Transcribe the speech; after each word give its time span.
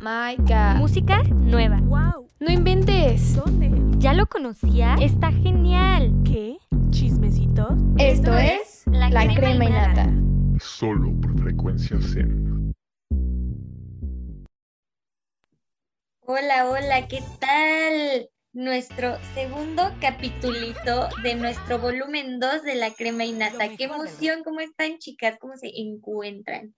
my 0.00 0.36
god. 0.38 0.76
Música 0.76 1.22
nueva. 1.24 1.78
Wow. 1.82 2.28
No 2.40 2.50
inventes. 2.50 3.36
¿Dónde? 3.36 3.70
¿Ya 3.98 4.14
lo 4.14 4.26
conocía? 4.26 4.94
Está 4.94 5.30
genial. 5.30 6.12
¿Qué? 6.24 6.58
¿Chismecito? 6.90 7.76
Esto 7.98 8.34
es 8.34 8.84
La, 8.86 9.10
crema, 9.10 9.64
y 9.64 9.70
nata. 9.70 10.10
Solo 10.58 11.12
por 11.20 11.38
frecuencia 11.38 12.00
Zen. 12.00 12.72
Hola, 16.22 16.70
hola, 16.70 17.08
¿qué 17.08 17.22
tal? 17.38 18.30
Nuestro 18.52 19.16
segundo 19.34 19.82
capitulito 20.00 21.08
de 21.22 21.34
nuestro 21.34 21.78
volumen 21.78 22.40
2 22.40 22.62
de 22.62 22.74
la 22.76 22.90
crema 22.92 23.24
y 23.24 23.32
nata. 23.32 23.68
¡Qué 23.76 23.84
emoción! 23.84 24.42
¿Cómo 24.44 24.60
están, 24.60 24.98
chicas? 24.98 25.36
¿Cómo 25.38 25.56
se 25.56 25.70
encuentran? 25.74 26.74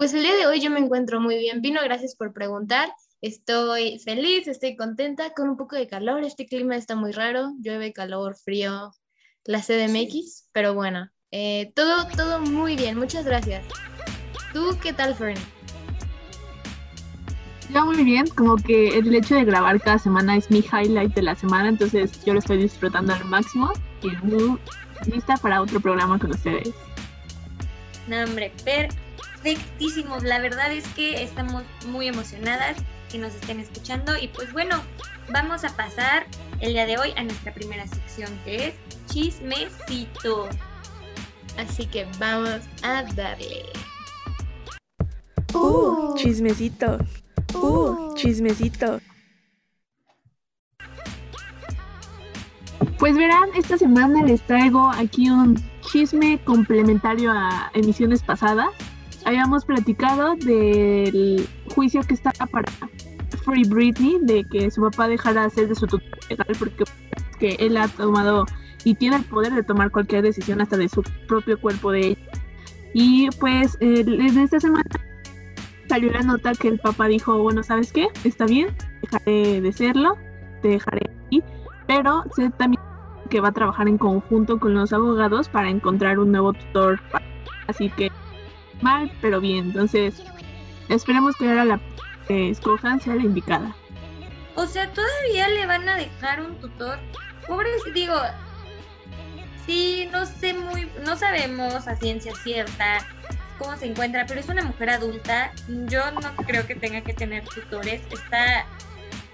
Pues 0.00 0.14
el 0.14 0.22
día 0.22 0.34
de 0.34 0.46
hoy 0.46 0.60
yo 0.60 0.70
me 0.70 0.78
encuentro 0.78 1.20
muy 1.20 1.36
bien. 1.36 1.60
Vino, 1.60 1.78
gracias 1.84 2.16
por 2.16 2.32
preguntar. 2.32 2.90
Estoy 3.20 3.98
feliz, 3.98 4.48
estoy 4.48 4.74
contenta, 4.74 5.34
con 5.34 5.50
un 5.50 5.58
poco 5.58 5.76
de 5.76 5.88
calor. 5.88 6.24
Este 6.24 6.46
clima 6.46 6.74
está 6.74 6.96
muy 6.96 7.12
raro, 7.12 7.52
llueve, 7.60 7.92
calor, 7.92 8.34
frío, 8.34 8.92
la 9.44 9.60
CDMX, 9.60 10.48
pero 10.52 10.72
bueno, 10.72 11.10
eh, 11.30 11.70
todo, 11.76 12.08
todo 12.16 12.40
muy 12.40 12.76
bien. 12.76 12.96
Muchas 12.96 13.26
gracias. 13.26 13.62
¿Tú 14.54 14.74
qué 14.82 14.94
tal, 14.94 15.14
Fern? 15.14 15.38
Ya 17.70 17.84
muy 17.84 18.02
bien, 18.02 18.26
como 18.28 18.56
que 18.56 18.96
el 18.96 19.14
hecho 19.14 19.34
de 19.34 19.44
grabar 19.44 19.82
cada 19.82 19.98
semana 19.98 20.34
es 20.34 20.50
mi 20.50 20.60
highlight 20.60 21.12
de 21.12 21.20
la 21.20 21.34
semana, 21.34 21.68
entonces 21.68 22.24
yo 22.24 22.32
lo 22.32 22.38
estoy 22.38 22.56
disfrutando 22.56 23.12
al 23.12 23.26
máximo 23.26 23.70
y 24.02 24.08
muy 24.24 24.58
lista 25.12 25.36
para 25.36 25.60
otro 25.60 25.78
programa 25.78 26.18
con 26.18 26.30
ustedes. 26.30 26.72
No, 28.08 28.24
hombre, 28.24 28.50
perfectísimos. 29.42 30.22
La 30.22 30.38
verdad 30.38 30.72
es 30.72 30.86
que 30.88 31.22
estamos 31.22 31.64
muy 31.86 32.08
emocionadas 32.08 32.76
que 33.10 33.18
nos 33.18 33.34
estén 33.34 33.60
escuchando 33.60 34.16
y 34.16 34.28
pues 34.28 34.52
bueno, 34.52 34.76
vamos 35.32 35.64
a 35.64 35.74
pasar 35.76 36.26
el 36.60 36.72
día 36.72 36.86
de 36.86 36.98
hoy 36.98 37.12
a 37.16 37.24
nuestra 37.24 37.52
primera 37.52 37.86
sección 37.86 38.30
que 38.44 38.68
es 38.68 38.74
chismecito. 39.06 40.48
Así 41.58 41.86
que 41.86 42.06
vamos 42.18 42.60
a 42.82 43.02
darle. 43.14 43.64
Uh, 45.52 46.14
chismecito. 46.16 46.98
Uh, 47.54 48.14
chismecito. 48.14 49.00
Pues 52.98 53.16
verán, 53.16 53.48
esta 53.56 53.78
semana 53.78 54.22
les 54.24 54.42
traigo 54.42 54.90
aquí 54.90 55.30
un 55.30 55.56
chisme 55.90 56.38
complementario 56.44 57.32
a 57.32 57.70
emisiones 57.74 58.22
pasadas. 58.22 58.68
Habíamos 59.24 59.64
platicado 59.64 60.34
del 60.36 61.48
juicio 61.74 62.02
que 62.02 62.14
está 62.14 62.32
para 62.32 62.70
Free 63.44 63.68
Britney, 63.68 64.18
de 64.22 64.44
que 64.44 64.70
su 64.70 64.80
papá 64.80 65.08
dejara 65.08 65.42
de 65.42 65.46
hacer 65.48 65.68
de 65.68 65.74
su 65.74 65.86
tutor 65.86 66.18
legal 66.28 66.46
porque 66.58 66.84
que 67.38 67.56
él 67.58 67.76
ha 67.76 67.88
tomado 67.88 68.46
y 68.84 68.94
tiene 68.94 69.16
el 69.16 69.24
poder 69.24 69.52
de 69.54 69.62
tomar 69.62 69.90
cualquier 69.90 70.22
decisión 70.22 70.60
hasta 70.60 70.76
de 70.76 70.88
su 70.88 71.02
propio 71.26 71.60
cuerpo 71.60 71.92
de 71.92 72.08
ella. 72.08 72.20
Y 72.92 73.28
pues 73.38 73.76
en 73.80 74.38
esta 74.38 74.58
semana 74.58 74.84
salió 75.88 76.10
la 76.12 76.22
nota 76.22 76.52
que 76.52 76.68
el 76.68 76.78
papá 76.78 77.06
dijo, 77.06 77.38
bueno, 77.38 77.62
¿sabes 77.62 77.92
qué? 77.92 78.08
Está 78.24 78.46
bien, 78.46 78.74
dejaré 79.02 79.60
de 79.60 79.72
serlo, 79.72 80.16
te 80.62 80.68
dejaré 80.68 81.10
aquí, 81.26 81.42
pero 81.86 82.24
sé 82.34 82.50
también 82.50 82.82
que 83.28 83.40
va 83.40 83.48
a 83.48 83.52
trabajar 83.52 83.86
en 83.86 83.96
conjunto 83.96 84.58
con 84.58 84.74
los 84.74 84.92
abogados 84.92 85.48
para 85.48 85.70
encontrar 85.70 86.18
un 86.18 86.32
nuevo 86.32 86.52
tutor. 86.52 87.00
Así 87.68 87.90
que 87.90 88.10
mal, 88.82 89.10
pero 89.20 89.40
bien. 89.40 89.66
Entonces, 89.66 90.22
esperemos 90.88 91.36
que 91.36 91.48
ahora 91.48 91.64
la 91.64 91.80
que 92.26 92.50
escojan 92.50 93.00
sea 93.00 93.14
la 93.14 93.22
indicada. 93.22 93.74
O 94.54 94.66
sea, 94.66 94.90
todavía 94.92 95.48
le 95.48 95.66
van 95.66 95.88
a 95.88 95.96
dejar 95.96 96.42
un 96.42 96.56
tutor. 96.56 96.98
Pobre, 97.46 97.70
digo, 97.94 98.14
sí, 99.66 100.08
no 100.12 100.26
sé 100.26 100.54
muy, 100.54 100.88
no 101.04 101.16
sabemos 101.16 101.88
a 101.88 101.96
ciencia 101.96 102.32
cierta 102.36 102.98
cómo 103.60 103.76
se 103.76 103.86
encuentra, 103.86 104.26
pero 104.26 104.40
es 104.40 104.48
una 104.48 104.62
mujer 104.62 104.90
adulta. 104.90 105.52
Yo 105.86 106.10
no 106.10 106.34
creo 106.46 106.66
que 106.66 106.74
tenga 106.74 107.02
que 107.02 107.12
tener 107.12 107.44
tutores. 107.44 108.02
Está 108.10 108.66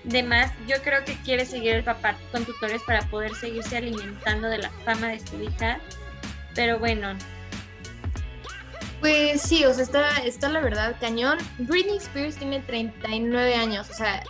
de 0.04 0.22
más. 0.22 0.52
Yo 0.66 0.76
creo 0.82 1.04
que 1.04 1.16
quiere 1.22 1.46
seguir 1.46 1.74
el 1.74 1.84
papá 1.84 2.16
con 2.32 2.44
tutores 2.44 2.82
para 2.82 3.02
poder 3.08 3.34
seguirse 3.34 3.76
alimentando 3.76 4.48
de 4.48 4.58
la 4.58 4.70
fama 4.84 5.08
de 5.08 5.20
su 5.20 5.40
hija. 5.42 5.78
Pero 6.54 6.78
bueno. 6.78 7.16
Pues 9.00 9.42
sí, 9.42 9.64
o 9.64 9.72
sea, 9.74 9.84
está, 9.84 10.16
está 10.24 10.48
la 10.48 10.60
verdad 10.60 10.96
cañón. 11.00 11.38
Britney 11.58 11.98
Spears 11.98 12.36
tiene 12.36 12.60
39 12.60 13.54
años, 13.54 13.90
o 13.90 13.94
sea, 13.94 14.22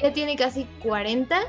ya 0.00 0.12
tiene 0.12 0.36
casi 0.36 0.64
40. 0.82 1.40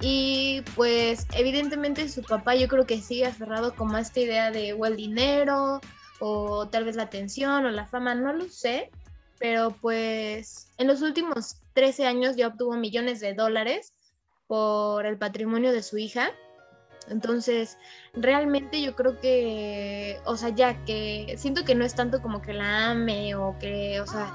Y 0.00 0.62
pues 0.76 1.26
evidentemente 1.32 2.08
su 2.08 2.22
papá 2.22 2.54
yo 2.54 2.68
creo 2.68 2.86
que 2.86 3.00
sigue 3.00 3.26
aferrado 3.26 3.74
como 3.74 3.96
a 3.96 4.00
esta 4.00 4.20
idea 4.20 4.50
de 4.50 4.72
o 4.72 4.86
el 4.86 4.96
dinero 4.96 5.80
o 6.20 6.68
tal 6.68 6.84
vez 6.84 6.96
la 6.96 7.04
atención 7.04 7.64
o 7.64 7.70
la 7.70 7.86
fama, 7.86 8.14
no 8.14 8.32
lo 8.32 8.48
sé, 8.48 8.90
pero 9.38 9.70
pues 9.70 10.68
en 10.78 10.86
los 10.86 11.02
últimos 11.02 11.62
13 11.74 12.06
años 12.06 12.36
ya 12.36 12.48
obtuvo 12.48 12.76
millones 12.76 13.20
de 13.20 13.34
dólares 13.34 13.92
por 14.46 15.04
el 15.06 15.18
patrimonio 15.18 15.72
de 15.72 15.82
su 15.82 15.98
hija. 15.98 16.30
Entonces, 17.10 17.78
realmente 18.14 18.80
yo 18.82 18.94
creo 18.94 19.20
que, 19.20 20.18
o 20.24 20.36
sea, 20.36 20.50
ya 20.50 20.84
que 20.84 21.34
siento 21.38 21.64
que 21.64 21.74
no 21.74 21.84
es 21.84 21.94
tanto 21.94 22.22
como 22.22 22.42
que 22.42 22.52
la 22.52 22.90
ame 22.90 23.34
o 23.34 23.56
que, 23.58 24.00
o 24.00 24.06
sea, 24.06 24.32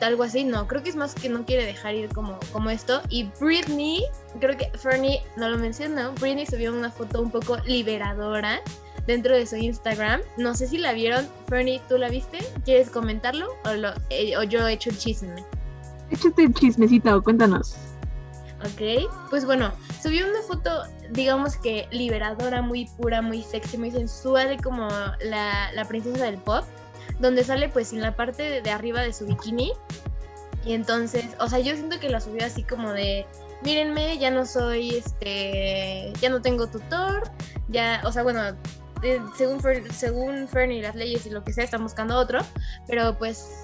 algo 0.00 0.22
así, 0.22 0.44
no, 0.44 0.66
creo 0.66 0.82
que 0.82 0.90
es 0.90 0.96
más 0.96 1.14
que 1.14 1.28
no 1.28 1.44
quiere 1.44 1.64
dejar 1.64 1.94
ir 1.94 2.08
como, 2.10 2.38
como 2.52 2.70
esto. 2.70 3.02
Y 3.08 3.30
Britney, 3.40 4.04
creo 4.40 4.56
que 4.56 4.70
Fernie 4.78 5.22
no 5.36 5.48
lo 5.48 5.58
mencionó, 5.58 6.12
Britney 6.14 6.46
subió 6.46 6.72
una 6.72 6.90
foto 6.90 7.20
un 7.20 7.30
poco 7.30 7.58
liberadora 7.66 8.60
dentro 9.06 9.34
de 9.34 9.46
su 9.46 9.56
Instagram. 9.56 10.20
No 10.36 10.54
sé 10.54 10.68
si 10.68 10.78
la 10.78 10.92
vieron. 10.92 11.26
Fernie, 11.48 11.80
¿tú 11.88 11.98
la 11.98 12.08
viste? 12.08 12.38
¿Quieres 12.64 12.90
comentarlo 12.90 13.48
o, 13.64 13.72
lo, 13.74 13.90
eh, 14.10 14.36
o 14.36 14.42
yo 14.42 14.66
he 14.66 14.74
hecho 14.74 14.90
el 14.90 14.98
chisme? 14.98 15.44
Échate 16.10 16.44
el 16.44 16.54
chismecito, 16.54 17.22
cuéntanos. 17.22 17.87
Ok, 18.64 19.08
pues 19.30 19.44
bueno, 19.44 19.72
subió 20.02 20.26
una 20.26 20.42
foto, 20.42 20.82
digamos 21.10 21.56
que 21.56 21.86
liberadora, 21.92 22.60
muy 22.60 22.86
pura, 22.96 23.22
muy 23.22 23.42
sexy, 23.42 23.78
muy 23.78 23.92
sensual, 23.92 24.60
como 24.62 24.88
la, 25.20 25.70
la 25.72 25.84
princesa 25.84 26.24
del 26.24 26.38
pop, 26.38 26.64
donde 27.20 27.44
sale 27.44 27.68
pues 27.68 27.92
en 27.92 28.00
la 28.00 28.16
parte 28.16 28.60
de, 28.60 28.70
arriba 28.70 29.02
de 29.02 29.12
su 29.12 29.26
bikini. 29.26 29.72
Y 30.64 30.74
entonces, 30.74 31.24
o 31.38 31.48
sea, 31.48 31.60
yo 31.60 31.74
siento 31.74 32.00
que 32.00 32.08
la 32.08 32.20
subió 32.20 32.44
así 32.44 32.64
como 32.64 32.92
de, 32.92 33.26
mírenme, 33.62 34.18
ya 34.18 34.30
no 34.30 34.44
soy, 34.44 34.96
este, 34.96 36.12
ya 36.20 36.28
no 36.28 36.42
tengo 36.42 36.66
tutor, 36.66 37.30
ya, 37.68 38.02
o 38.04 38.10
sea, 38.10 38.24
bueno, 38.24 38.42
eh, 39.04 39.20
según, 39.36 39.60
según 39.92 40.48
Fernie, 40.48 40.82
las 40.82 40.96
leyes 40.96 41.24
y 41.26 41.30
lo 41.30 41.44
que 41.44 41.52
sea, 41.52 41.62
están 41.62 41.84
buscando 41.84 42.16
otro, 42.16 42.40
pero 42.88 43.16
pues 43.16 43.62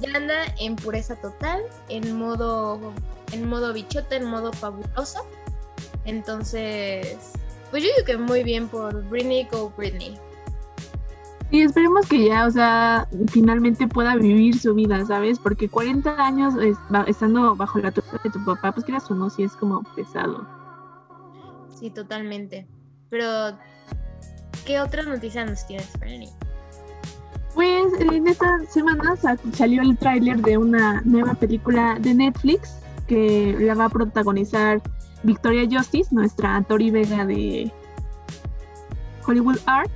ya 0.00 0.16
anda 0.16 0.44
en 0.58 0.76
pureza 0.76 1.16
total, 1.16 1.62
en 1.88 2.18
modo, 2.18 2.92
en 3.32 3.48
modo 3.48 3.72
bichota, 3.72 4.16
en 4.16 4.26
modo 4.26 4.52
fabuloso. 4.52 5.26
Entonces, 6.04 7.32
pues 7.70 7.82
yo 7.82 7.88
digo 7.94 8.06
que 8.06 8.16
muy 8.16 8.42
bien 8.42 8.68
por 8.68 9.02
Britney 9.08 9.48
Go 9.50 9.72
Britney. 9.76 10.18
Y 11.50 11.62
esperemos 11.62 12.08
que 12.08 12.24
ya, 12.24 12.46
o 12.46 12.50
sea, 12.50 13.08
finalmente 13.28 13.86
pueda 13.86 14.16
vivir 14.16 14.58
su 14.58 14.74
vida, 14.74 15.04
¿sabes? 15.06 15.38
Porque 15.38 15.68
40 15.68 16.10
años 16.24 16.54
estando 17.06 17.54
bajo 17.54 17.78
la 17.78 17.92
tutela 17.92 18.20
de 18.24 18.30
tu 18.30 18.44
papá, 18.44 18.72
pues 18.72 18.84
quieras 18.84 19.08
o 19.10 19.14
no, 19.14 19.30
sí 19.30 19.44
es 19.44 19.52
como 19.52 19.82
pesado. 19.94 20.46
Sí, 21.78 21.90
totalmente. 21.90 22.66
Pero, 23.10 23.56
¿qué 24.64 24.80
otra 24.80 25.04
noticia 25.04 25.44
nos 25.44 25.64
tienes, 25.66 25.88
Fernie? 26.00 26.32
Pues 27.56 27.90
en 27.98 28.28
esta 28.28 28.60
semana 28.68 29.16
salió 29.54 29.80
el 29.80 29.96
tráiler 29.96 30.42
de 30.42 30.58
una 30.58 31.00
nueva 31.06 31.32
película 31.32 31.96
de 31.98 32.12
Netflix 32.12 32.76
que 33.06 33.56
la 33.58 33.74
va 33.74 33.86
a 33.86 33.88
protagonizar 33.88 34.82
Victoria 35.22 35.66
Justice, 35.66 36.14
nuestra 36.14 36.62
Tori 36.68 36.90
Vega 36.90 37.24
de 37.24 37.72
Hollywood 39.26 39.56
Arts. 39.64 39.90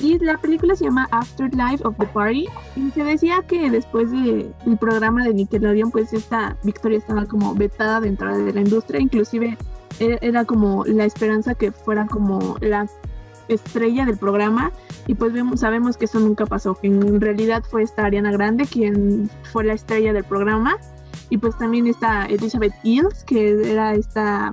Y 0.00 0.18
la 0.18 0.36
película 0.36 0.74
se 0.74 0.86
llama 0.86 1.06
Afterlife 1.12 1.86
of 1.86 1.96
the 1.96 2.06
Party. 2.06 2.48
Y 2.74 2.90
se 2.90 3.04
decía 3.04 3.44
que 3.46 3.70
después 3.70 4.10
de, 4.10 4.52
del 4.66 4.76
programa 4.76 5.22
de 5.22 5.32
Nickelodeon, 5.32 5.92
pues 5.92 6.12
esta 6.12 6.56
Victoria 6.64 6.98
estaba 6.98 7.24
como 7.26 7.54
vetada 7.54 8.00
dentro 8.00 8.36
de 8.36 8.52
la 8.52 8.60
industria. 8.60 9.00
Inclusive 9.00 9.56
era, 10.00 10.18
era 10.22 10.44
como 10.44 10.84
la 10.86 11.04
esperanza 11.04 11.54
que 11.54 11.70
fuera 11.70 12.08
como 12.08 12.56
la 12.60 12.88
estrella 13.48 14.04
del 14.04 14.16
programa 14.16 14.72
y 15.06 15.14
pues 15.14 15.32
vemos, 15.32 15.60
sabemos 15.60 15.96
que 15.96 16.06
eso 16.06 16.20
nunca 16.20 16.46
pasó, 16.46 16.74
que 16.74 16.86
en 16.86 17.20
realidad 17.20 17.62
fue 17.68 17.82
esta 17.82 18.04
Ariana 18.04 18.32
Grande 18.32 18.66
quien 18.66 19.30
fue 19.52 19.64
la 19.64 19.74
estrella 19.74 20.12
del 20.12 20.24
programa 20.24 20.76
y 21.30 21.38
pues 21.38 21.56
también 21.58 21.86
está 21.86 22.26
Elizabeth 22.26 22.74
Hills 22.82 23.24
que 23.24 23.70
era 23.72 23.94
esta 23.94 24.52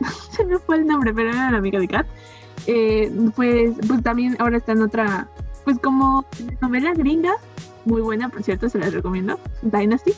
se 0.30 0.44
me 0.44 0.58
fue 0.58 0.76
el 0.76 0.86
nombre 0.86 1.12
pero 1.14 1.30
era 1.30 1.50
la 1.50 1.58
amiga 1.58 1.78
de 1.78 1.88
Kat 1.88 2.06
eh, 2.66 3.10
pues, 3.34 3.74
pues 3.86 4.02
también 4.02 4.36
ahora 4.38 4.58
está 4.58 4.72
en 4.72 4.82
otra 4.82 5.28
pues 5.64 5.78
como 5.78 6.24
novela 6.60 6.92
gringa 6.94 7.32
muy 7.88 8.02
buena, 8.02 8.28
por 8.28 8.42
cierto, 8.42 8.68
se 8.68 8.78
las 8.78 8.92
recomiendo, 8.92 9.40
Dynasty. 9.62 10.12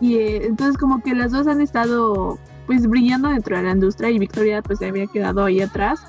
Y 0.00 0.16
eh, 0.16 0.46
entonces 0.46 0.76
como 0.76 1.02
que 1.02 1.14
las 1.14 1.30
dos 1.30 1.46
han 1.46 1.60
estado 1.60 2.38
pues 2.66 2.86
brillando 2.86 3.28
dentro 3.28 3.56
de 3.56 3.62
la 3.62 3.70
industria 3.70 4.10
y 4.10 4.18
Victoria 4.18 4.62
pues 4.62 4.80
se 4.80 4.86
había 4.86 5.06
quedado 5.06 5.44
ahí 5.44 5.60
atrás. 5.62 6.04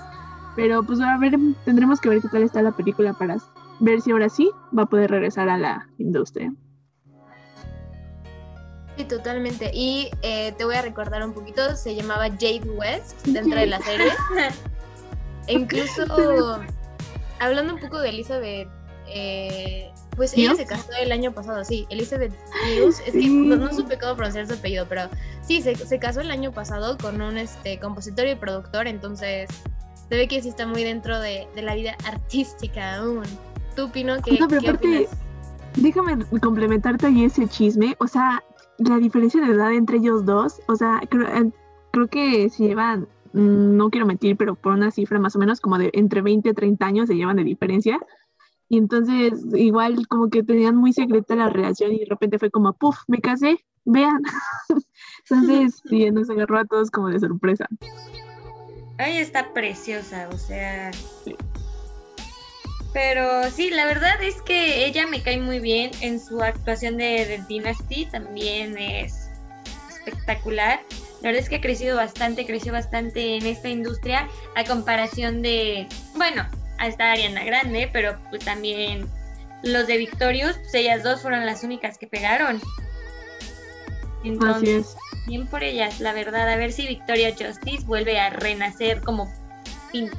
Pero 0.55 0.83
pues 0.83 0.99
a 1.01 1.17
ver, 1.17 1.33
tendremos 1.65 1.99
que 1.99 2.09
ver 2.09 2.21
qué 2.21 2.29
tal 2.29 2.43
está 2.43 2.61
la 2.61 2.71
película 2.71 3.13
para 3.13 3.37
ver 3.79 4.01
si 4.01 4.11
ahora 4.11 4.29
sí 4.29 4.49
va 4.77 4.83
a 4.83 4.85
poder 4.85 5.11
regresar 5.11 5.49
a 5.49 5.57
la 5.57 5.87
industria. 5.97 6.53
Sí, 8.97 9.03
totalmente. 9.03 9.71
Y 9.73 10.09
eh, 10.21 10.53
te 10.57 10.63
voy 10.63 10.75
a 10.75 10.81
recordar 10.81 11.25
un 11.25 11.33
poquito, 11.33 11.75
se 11.75 11.95
llamaba 11.95 12.29
Jade 12.29 12.69
West 12.75 13.25
dentro 13.25 13.59
de 13.59 13.67
la 13.67 13.79
serie. 13.79 14.11
E 15.47 15.53
incluso, 15.53 16.59
hablando 17.39 17.75
un 17.75 17.79
poco 17.79 17.99
de 17.99 18.09
Elizabeth, 18.09 18.67
eh, 19.07 19.91
pues 20.15 20.33
ella 20.35 20.55
se 20.55 20.65
casó 20.65 20.91
el 20.99 21.11
año 21.11 21.33
pasado, 21.33 21.63
sí, 21.63 21.85
Elizabeth 21.91 22.33
Hughes, 22.63 22.99
es 23.05 23.13
que 23.13 23.27
no, 23.27 23.55
no 23.55 23.71
supe 23.71 23.99
cómo 23.99 24.15
pronunciar 24.15 24.47
su 24.47 24.53
apellido, 24.53 24.87
pero 24.89 25.07
sí, 25.43 25.61
se, 25.61 25.75
se 25.75 25.99
casó 25.99 26.21
el 26.21 26.31
año 26.31 26.51
pasado 26.51 26.97
con 26.97 27.21
un 27.21 27.37
este 27.37 27.79
compositor 27.79 28.25
y 28.25 28.33
productor, 28.33 28.87
entonces 28.87 29.47
se 30.09 30.15
ve 30.15 30.27
que 30.27 30.41
sí 30.41 30.49
está 30.49 30.67
muy 30.67 30.83
dentro 30.83 31.19
de, 31.19 31.47
de 31.55 31.61
la 31.61 31.75
vida 31.75 31.95
artística 32.05 32.97
aún. 32.97 33.23
Tú, 33.75 33.89
Pino, 33.91 34.15
¿qué, 34.23 34.37
No, 34.39 34.47
pero 34.47 34.61
qué 34.61 34.69
aparte- 34.69 34.87
opinas? 35.05 35.17
Déjame 35.77 36.25
complementarte 36.41 37.07
ahí 37.07 37.25
ese 37.25 37.47
chisme. 37.47 37.95
O 37.99 38.07
sea, 38.07 38.41
la 38.77 38.97
diferencia 38.97 39.41
de 39.41 39.51
edad 39.51 39.73
entre 39.73 39.97
ellos 39.97 40.25
dos, 40.25 40.61
o 40.67 40.75
sea, 40.75 41.01
creo, 41.09 41.27
eh, 41.27 41.51
creo 41.91 42.07
que 42.07 42.49
se 42.49 42.67
llevan, 42.67 43.07
mm, 43.33 43.75
no 43.75 43.89
quiero 43.89 44.05
mentir, 44.05 44.37
pero 44.37 44.55
por 44.55 44.73
una 44.73 44.91
cifra 44.91 45.19
más 45.19 45.35
o 45.35 45.39
menos 45.39 45.59
como 45.59 45.77
de 45.77 45.89
entre 45.93 46.21
20 46.21 46.49
y 46.49 46.53
30 46.53 46.85
años 46.85 47.07
se 47.07 47.15
llevan 47.15 47.35
de 47.35 47.43
diferencia. 47.43 47.99
Y 48.69 48.77
entonces, 48.77 49.33
igual 49.53 50.07
como 50.07 50.29
que 50.29 50.43
tenían 50.43 50.75
muy 50.77 50.93
secreta 50.93 51.35
la 51.35 51.49
relación 51.49 51.91
y 51.91 51.99
de 51.99 52.05
repente 52.09 52.39
fue 52.39 52.49
como, 52.49 52.71
puff, 52.73 52.97
me 53.07 53.19
casé, 53.19 53.57
vean. 53.83 54.21
entonces, 55.29 55.81
sí, 55.89 56.09
nos 56.11 56.29
agarró 56.29 56.57
a 56.59 56.65
todos 56.65 56.89
como 56.89 57.09
de 57.09 57.19
sorpresa. 57.19 57.67
Ay, 58.97 59.17
está 59.17 59.53
preciosa, 59.53 60.29
o 60.31 60.37
sea. 60.37 60.91
Pero 62.93 63.49
sí, 63.51 63.69
la 63.69 63.85
verdad 63.85 64.23
es 64.23 64.41
que 64.41 64.85
ella 64.85 65.05
me 65.05 65.21
cae 65.21 65.37
muy 65.37 65.59
bien 65.59 65.91
en 65.99 66.19
su 66.19 66.41
actuación 66.41 66.97
de, 66.97 67.25
de 67.25 67.43
Dynasty, 67.47 68.05
también 68.05 68.77
es 68.77 69.29
espectacular. 69.89 70.79
La 71.21 71.29
verdad 71.29 71.41
es 71.41 71.49
que 71.49 71.57
ha 71.57 71.61
crecido 71.61 71.97
bastante, 71.97 72.45
creció 72.45 72.71
bastante 72.71 73.35
en 73.35 73.45
esta 73.45 73.67
industria 73.67 74.29
a 74.55 74.63
comparación 74.63 75.41
de, 75.41 75.87
bueno, 76.15 76.45
hasta 76.77 77.11
Ariana 77.11 77.43
Grande, 77.43 77.89
pero 77.91 78.17
pues 78.29 78.45
también 78.45 79.09
los 79.63 79.87
de 79.87 79.97
Victorious, 79.97 80.57
pues 80.57 80.73
ellas 80.75 81.03
dos 81.03 81.21
fueron 81.21 81.45
las 81.45 81.63
únicas 81.63 81.97
que 81.97 82.07
pegaron. 82.07 82.57
Así 82.57 84.29
Entonces, 84.29 84.87
es. 84.87 84.97
Bien 85.27 85.47
por 85.47 85.63
ellas, 85.63 85.99
la 85.99 86.13
verdad. 86.13 86.49
A 86.49 86.55
ver 86.57 86.71
si 86.71 86.87
Victoria 86.87 87.31
Justice 87.31 87.85
vuelve 87.85 88.19
a 88.19 88.29
renacer 88.29 89.01
como 89.01 89.31
Phoenix 89.91 90.15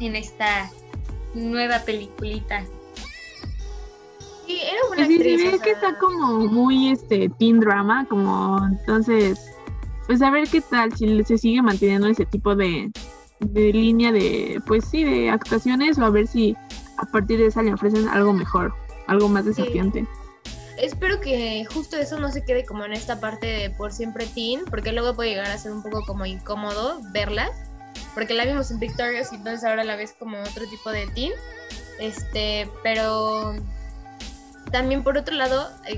en 0.00 0.16
esta 0.16 0.70
nueva 1.34 1.80
peliculita. 1.80 2.64
Sí, 4.46 4.58
era 4.62 4.78
buena 4.88 5.06
Pues 5.06 5.08
sí, 5.08 5.22
se 5.22 5.30
actriz. 5.34 5.52
ve 5.52 5.56
o 5.56 5.60
que 5.60 5.70
está 5.72 5.98
como 5.98 6.38
muy 6.38 6.90
este 6.90 7.28
teen 7.38 7.58
drama, 7.60 8.06
como 8.08 8.64
entonces, 8.64 9.40
pues 10.06 10.22
a 10.22 10.30
ver 10.30 10.48
qué 10.48 10.60
tal 10.60 10.96
si 10.96 11.24
se 11.24 11.36
sigue 11.38 11.62
manteniendo 11.62 12.06
ese 12.06 12.26
tipo 12.26 12.54
de, 12.54 12.90
de 13.40 13.72
línea 13.72 14.12
de, 14.12 14.60
pues 14.66 14.84
sí, 14.84 15.02
de 15.02 15.30
actuaciones 15.30 15.98
o 15.98 16.04
a 16.04 16.10
ver 16.10 16.26
si 16.28 16.56
a 16.98 17.06
partir 17.06 17.38
de 17.38 17.46
esa 17.46 17.62
le 17.62 17.74
ofrecen 17.74 18.08
algo 18.08 18.32
mejor, 18.32 18.72
algo 19.08 19.28
más 19.28 19.44
desafiante. 19.44 20.06
Espero 20.76 21.20
que 21.20 21.64
justo 21.72 21.96
eso 21.96 22.18
no 22.18 22.30
se 22.30 22.44
quede 22.44 22.64
como 22.64 22.84
en 22.84 22.92
esta 22.92 23.18
parte 23.18 23.46
de 23.46 23.70
por 23.70 23.92
siempre 23.92 24.26
teen, 24.26 24.64
porque 24.66 24.92
luego 24.92 25.14
puede 25.14 25.30
llegar 25.30 25.46
a 25.46 25.58
ser 25.58 25.72
un 25.72 25.82
poco 25.82 26.04
como 26.04 26.26
incómodo 26.26 27.00
verla, 27.12 27.50
porque 28.14 28.34
la 28.34 28.44
vimos 28.44 28.70
en 28.70 28.78
Victorious 28.78 29.32
y 29.32 29.36
entonces 29.36 29.64
ahora 29.64 29.84
la 29.84 29.96
ves 29.96 30.14
como 30.18 30.38
otro 30.40 30.68
tipo 30.68 30.90
de 30.90 31.06
teen. 31.08 31.32
Este, 31.98 32.68
pero 32.82 33.54
también 34.70 35.02
por 35.02 35.16
otro 35.16 35.34
lado, 35.34 35.70
eh, 35.86 35.96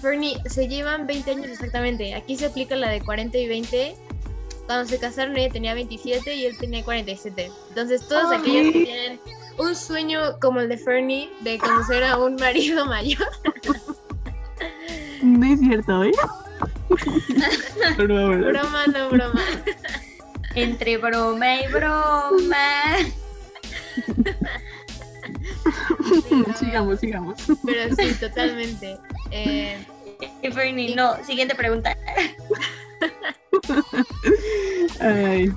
Fernie, 0.00 0.36
se 0.46 0.68
llevan 0.68 1.06
20 1.06 1.30
años 1.30 1.46
exactamente. 1.46 2.14
Aquí 2.14 2.36
se 2.36 2.46
aplica 2.46 2.76
la 2.76 2.88
de 2.90 3.00
40 3.00 3.38
y 3.38 3.48
20. 3.48 3.96
Cuando 4.66 4.88
se 4.88 4.98
casaron 4.98 5.36
ella 5.36 5.52
tenía 5.52 5.74
27 5.74 6.34
y 6.34 6.46
él 6.46 6.56
tenía 6.58 6.82
47. 6.82 7.50
Entonces 7.68 8.06
todos 8.08 8.30
Ay. 8.30 8.38
aquellos 8.38 8.72
que 8.72 8.84
tienen 8.84 9.20
un 9.58 9.76
sueño 9.76 10.38
como 10.40 10.60
el 10.60 10.68
de 10.68 10.78
Fernie 10.78 11.30
de 11.40 11.58
conocer 11.58 12.04
a 12.04 12.18
un 12.18 12.36
marido 12.36 12.84
mayor. 12.86 13.28
No 15.38 15.46
es 15.52 15.60
cierto, 15.60 16.04
¿eh? 16.04 16.12
Broma, 17.96 18.86
no 18.86 19.08
broma. 19.10 19.42
Entre 20.54 20.96
broma 20.98 21.60
y 21.60 21.66
broma. 21.68 22.56
sigamos, 26.58 27.00
sigamos. 27.00 27.34
Pero 27.64 27.94
sí, 27.96 28.14
totalmente. 28.20 28.96
Eh, 29.30 29.84
Fernie, 30.52 30.94
no, 30.94 31.16
siguiente 31.24 31.54
pregunta. 31.54 31.96
Ay, 35.00 35.52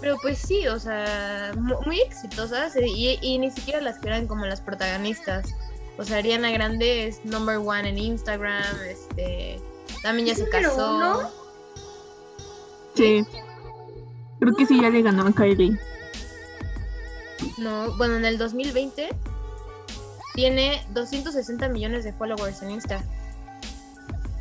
pero 0.00 0.16
pues 0.22 0.38
sí, 0.38 0.66
o 0.68 0.78
sea, 0.78 1.52
mu- 1.56 1.80
muy 1.86 2.00
exitosas 2.00 2.74
y, 2.76 3.18
y 3.20 3.38
ni 3.38 3.50
siquiera 3.50 3.80
las 3.80 3.98
que 3.98 4.08
eran 4.08 4.26
como 4.26 4.46
las 4.46 4.60
protagonistas. 4.60 5.54
O 6.02 6.04
sea, 6.04 6.16
Ariana 6.18 6.50
Grande 6.50 7.06
es 7.06 7.24
number 7.24 7.58
one 7.58 7.88
en 7.88 7.96
Instagram, 7.96 8.64
este, 8.88 9.60
también 10.02 10.26
ya 10.26 10.32
¿Es 10.32 10.40
se 10.40 10.48
casó. 10.48 10.96
uno? 10.96 11.30
sí. 12.96 13.24
Creo 14.40 14.52
que 14.56 14.66
sí, 14.66 14.80
ya 14.82 14.90
le 14.90 15.00
ganó 15.02 15.24
a 15.28 15.32
Kylie. 15.32 15.78
No, 17.56 17.96
bueno, 17.96 18.16
en 18.16 18.24
el 18.24 18.36
2020 18.36 19.10
tiene 20.34 20.84
260 20.92 21.68
millones 21.68 22.02
de 22.02 22.12
followers 22.12 22.60
en 22.62 22.72
Insta. 22.72 23.04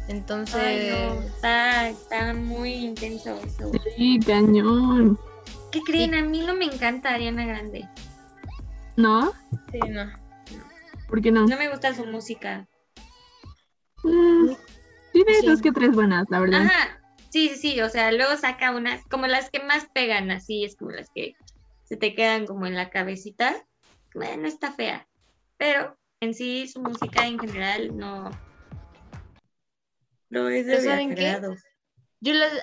Entonces, 0.08 0.56
Ay, 0.56 0.90
no, 0.90 1.22
está, 1.22 1.90
está 1.90 2.34
muy 2.34 2.74
intenso 2.74 3.40
eso. 3.46 3.72
Sí, 3.96 4.20
cañón. 4.26 5.20
¿Qué 5.72 5.80
creen? 5.82 6.16
A 6.16 6.24
mí 6.24 6.44
no 6.44 6.56
me 6.56 6.66
encanta 6.66 7.14
Ariana 7.14 7.46
Grande. 7.46 7.88
¿No? 8.96 9.32
sí, 9.72 9.80
no. 9.88 10.21
¿Por 11.12 11.22
qué 11.22 11.30
no? 11.30 11.46
No 11.46 11.58
me 11.58 11.68
gusta 11.68 11.94
su 11.94 12.06
música. 12.06 12.70
Mm, 14.02 14.54
tiene 15.12 15.34
Sí. 15.42 15.46
dos 15.46 15.62
que 15.62 15.74
tres 15.74 15.94
buenas, 15.94 16.26
la 16.30 16.40
verdad. 16.40 16.62
Ajá, 16.62 17.02
sí, 17.30 17.50
sí, 17.50 17.56
sí, 17.74 17.82
o 17.82 17.90
sea, 17.90 18.14
luego 18.14 18.38
saca 18.38 18.72
unas, 18.72 19.04
como 19.10 19.28
las 19.28 19.50
que 19.50 19.60
más 19.60 19.90
pegan, 19.94 20.32
así, 20.32 20.64
es 20.64 20.78
como 20.78 20.92
las 20.92 21.10
que 21.14 21.34
se 21.84 21.98
te 21.98 22.16
quedan 22.16 22.46
como 22.48 22.66
en 22.66 22.76
la 22.76 22.90
cabecita. 22.90 23.54
Bueno, 24.14 24.48
está 24.48 24.72
fea, 24.72 25.06
pero 25.58 25.98
en 26.22 26.34
sí 26.34 26.70
su 26.70 26.82
música 26.82 27.28
en 27.28 27.40
general 27.42 27.98
no, 27.98 28.32
no 30.30 30.48
es 30.48 30.66
de 30.66 30.78
¿Pero 30.78 30.82
mi 30.84 30.88
saben 30.88 31.16
qué? 31.16 31.42
Yo 32.22 32.34
las, 32.36 32.54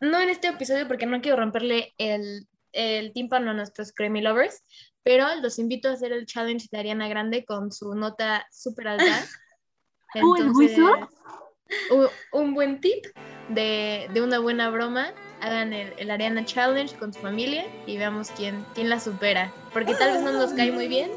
no 0.00 0.20
en 0.20 0.28
este 0.28 0.46
episodio 0.46 0.86
porque 0.86 1.06
no 1.06 1.20
quiero 1.20 1.36
romperle 1.38 1.94
el, 1.98 2.46
el 2.70 3.12
tímpano 3.12 3.50
a 3.50 3.54
nuestros 3.54 3.92
Creamy 3.92 4.20
Lovers, 4.20 4.62
pero 5.08 5.24
los 5.40 5.58
invito 5.58 5.88
a 5.88 5.92
hacer 5.92 6.12
el 6.12 6.26
challenge 6.26 6.68
de 6.70 6.76
Ariana 6.76 7.08
Grande 7.08 7.46
con 7.46 7.72
su 7.72 7.94
nota 7.94 8.46
súper 8.52 8.88
alta. 8.88 9.24
¿el 10.14 10.50
whistle? 10.50 11.06
un, 11.90 12.08
un 12.32 12.52
buen 12.52 12.78
tip 12.82 13.06
de, 13.48 14.06
de 14.12 14.20
una 14.20 14.38
buena 14.38 14.68
broma. 14.68 15.14
Hagan 15.40 15.72
el, 15.72 15.94
el 15.96 16.10
Ariana 16.10 16.44
Challenge 16.44 16.94
con 16.98 17.14
su 17.14 17.20
familia 17.20 17.64
y 17.86 17.96
veamos 17.96 18.30
quién, 18.32 18.62
quién 18.74 18.90
la 18.90 19.00
supera. 19.00 19.50
Porque 19.72 19.94
tal 19.94 20.12
vez 20.12 20.22
no 20.22 20.32
nos 20.32 20.52
cae 20.52 20.72
muy 20.72 20.88
bien, 20.88 21.10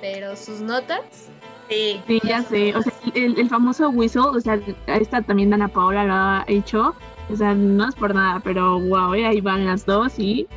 pero 0.00 0.34
sus 0.34 0.62
notas. 0.62 1.28
Sí, 1.68 2.00
Sí, 2.06 2.18
ya 2.24 2.42
sé. 2.42 2.74
O 2.74 2.80
sea, 2.80 2.94
el, 3.14 3.38
el 3.38 3.48
famoso 3.50 3.90
whistle, 3.90 4.22
o 4.22 4.40
sea, 4.40 4.58
esta 4.86 5.20
también 5.20 5.50
Dana 5.50 5.68
Paola 5.68 6.04
lo 6.04 6.14
ha 6.14 6.44
hecho. 6.46 6.94
O 7.28 7.36
sea, 7.36 7.54
no 7.54 7.90
es 7.90 7.94
por 7.94 8.14
nada, 8.14 8.40
pero 8.40 8.80
wow, 8.80 9.12
eh, 9.12 9.26
ahí 9.26 9.42
van 9.42 9.66
las 9.66 9.84
dos 9.84 10.18
y. 10.18 10.48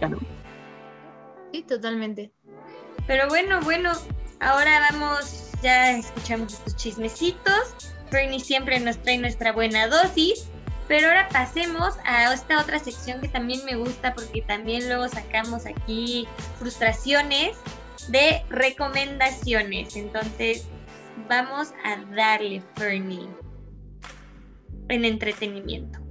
claro. 0.00 0.18
Sí, 1.54 1.62
totalmente. 1.62 2.32
pero 3.06 3.28
bueno, 3.28 3.60
bueno, 3.60 3.92
ahora 4.40 4.80
vamos, 4.90 5.52
ya 5.62 5.92
escuchamos 5.92 6.54
estos 6.54 6.74
chismecitos. 6.74 7.76
Bernie 8.10 8.40
siempre 8.40 8.80
nos 8.80 9.00
trae 9.00 9.18
nuestra 9.18 9.52
buena 9.52 9.86
dosis. 9.86 10.48
Pero 10.88 11.06
ahora 11.06 11.28
pasemos 11.28 11.94
a 12.04 12.34
esta 12.34 12.60
otra 12.60 12.80
sección 12.80 13.20
que 13.20 13.28
también 13.28 13.64
me 13.64 13.76
gusta 13.76 14.14
porque 14.14 14.42
también 14.42 14.88
luego 14.88 15.06
sacamos 15.06 15.64
aquí 15.64 16.26
frustraciones 16.58 17.56
de 18.08 18.42
recomendaciones. 18.50 19.94
Entonces, 19.94 20.66
vamos 21.28 21.68
a 21.84 21.98
darle, 22.16 22.64
Fernie, 22.74 23.28
en 24.88 25.04
entretenimiento. 25.04 26.03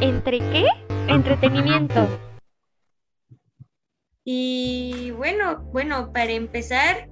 ¿Entre 0.00 0.38
qué? 0.38 0.64
Entretenimiento. 1.08 2.08
Y 4.24 5.10
bueno, 5.10 5.62
bueno, 5.72 6.10
para 6.10 6.32
empezar, 6.32 7.06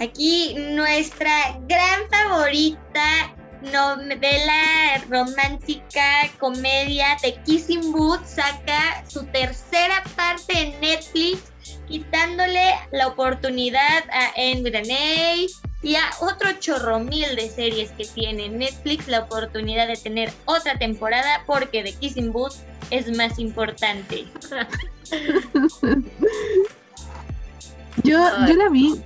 aquí 0.00 0.54
nuestra 0.54 1.58
gran 1.66 2.08
favorita 2.10 3.34
novela 3.72 5.02
romántica, 5.08 6.30
comedia 6.38 7.16
de 7.22 7.34
Kissing 7.44 7.90
Booth 7.90 8.24
saca 8.26 9.02
su 9.08 9.24
tercera 9.26 10.04
parte 10.14 10.60
en 10.60 10.80
Netflix, 10.80 11.52
quitándole 11.88 12.74
la 12.92 13.08
oportunidad 13.08 14.04
a 14.10 14.32
Anne 14.36 14.60
Graney 14.62 15.46
y 15.86 15.94
a 15.94 16.10
otro 16.20 16.48
chorro 16.58 16.98
mil 16.98 17.36
de 17.36 17.48
series 17.48 17.92
que 17.92 18.04
tiene 18.12 18.48
Netflix 18.48 19.06
la 19.06 19.20
oportunidad 19.20 19.86
de 19.86 19.94
tener 19.94 20.32
otra 20.44 20.76
temporada 20.76 21.44
porque 21.46 21.84
The 21.84 21.92
Kissing 21.92 22.32
Booth 22.32 22.54
es 22.90 23.16
más 23.16 23.38
importante. 23.38 24.26
Yo, 28.02 28.18
yo 28.46 28.54
la 28.56 28.68
vi 28.68 29.00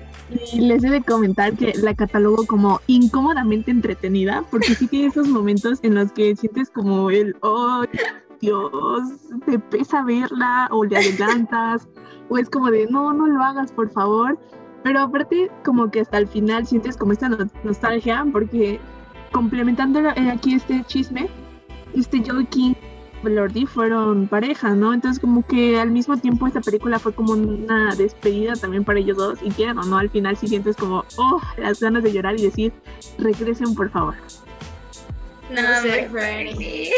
y 0.52 0.60
les 0.62 0.82
he 0.82 0.90
de 0.90 1.00
comentar 1.02 1.54
que 1.54 1.72
la 1.80 1.94
catalogo 1.94 2.44
como 2.46 2.80
incómodamente 2.86 3.70
entretenida, 3.70 4.44
porque 4.50 4.74
sí 4.74 4.88
tiene 4.88 5.06
esos 5.06 5.28
momentos 5.28 5.78
en 5.82 5.94
los 5.94 6.10
que 6.12 6.34
sientes 6.34 6.70
como 6.70 7.08
el, 7.10 7.36
oh, 7.42 7.84
Dios, 8.40 9.02
te 9.46 9.58
pesa 9.58 10.02
verla, 10.02 10.68
o 10.72 10.84
le 10.84 10.96
adelantas, 10.96 11.86
o 12.28 12.36
es 12.36 12.50
como 12.50 12.70
de, 12.70 12.86
no, 12.86 13.12
no 13.12 13.26
lo 13.26 13.42
hagas, 13.42 13.70
por 13.70 13.92
favor. 13.92 14.38
Pero 14.82 15.00
aparte, 15.00 15.50
como 15.64 15.90
que 15.90 16.00
hasta 16.00 16.18
el 16.18 16.26
final 16.28 16.66
sientes 16.66 16.96
como 16.96 17.12
esta 17.12 17.28
no- 17.28 17.50
nostalgia, 17.64 18.24
porque 18.32 18.80
complementando 19.32 20.00
eh, 20.00 20.30
aquí 20.30 20.54
este 20.54 20.82
chisme, 20.86 21.28
este 21.94 22.22
Joey 22.26 22.46
King 22.46 22.74
y 23.22 23.28
Lordi 23.28 23.66
fueron 23.66 24.26
pareja, 24.28 24.70
¿no? 24.70 24.94
Entonces 24.94 25.20
como 25.20 25.46
que 25.46 25.78
al 25.78 25.90
mismo 25.90 26.16
tiempo 26.16 26.46
esta 26.46 26.60
película 26.62 26.98
fue 26.98 27.12
como 27.14 27.32
una 27.32 27.94
despedida 27.94 28.54
también 28.54 28.84
para 28.84 28.98
ellos 28.98 29.18
dos, 29.18 29.38
y 29.42 29.50
quieran 29.50 29.78
o 29.78 29.82
no, 29.82 29.98
al 29.98 30.08
final 30.08 30.36
sí 30.36 30.48
sientes 30.48 30.76
como, 30.76 31.04
oh, 31.16 31.40
las 31.58 31.80
ganas 31.80 32.02
de 32.02 32.12
llorar 32.12 32.38
y 32.40 32.42
decir, 32.44 32.72
regresen 33.18 33.74
por 33.74 33.90
favor. 33.90 34.14
No, 35.50 35.62
No 35.62 35.80
sé. 35.82 36.08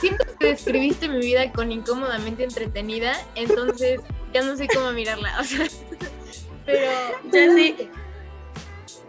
Siento 0.00 0.24
que 0.38 0.48
describiste 0.48 1.08
mi 1.08 1.18
vida 1.18 1.50
con 1.50 1.72
incómodamente 1.72 2.44
entretenida, 2.44 3.14
entonces 3.34 4.00
ya 4.34 4.42
no 4.44 4.54
sé 4.56 4.68
cómo 4.72 4.92
mirarla. 4.92 5.40
O 5.40 5.44
sea, 5.44 5.66
pero 6.66 6.90
Ya 7.32 7.52
sé. 7.54 7.88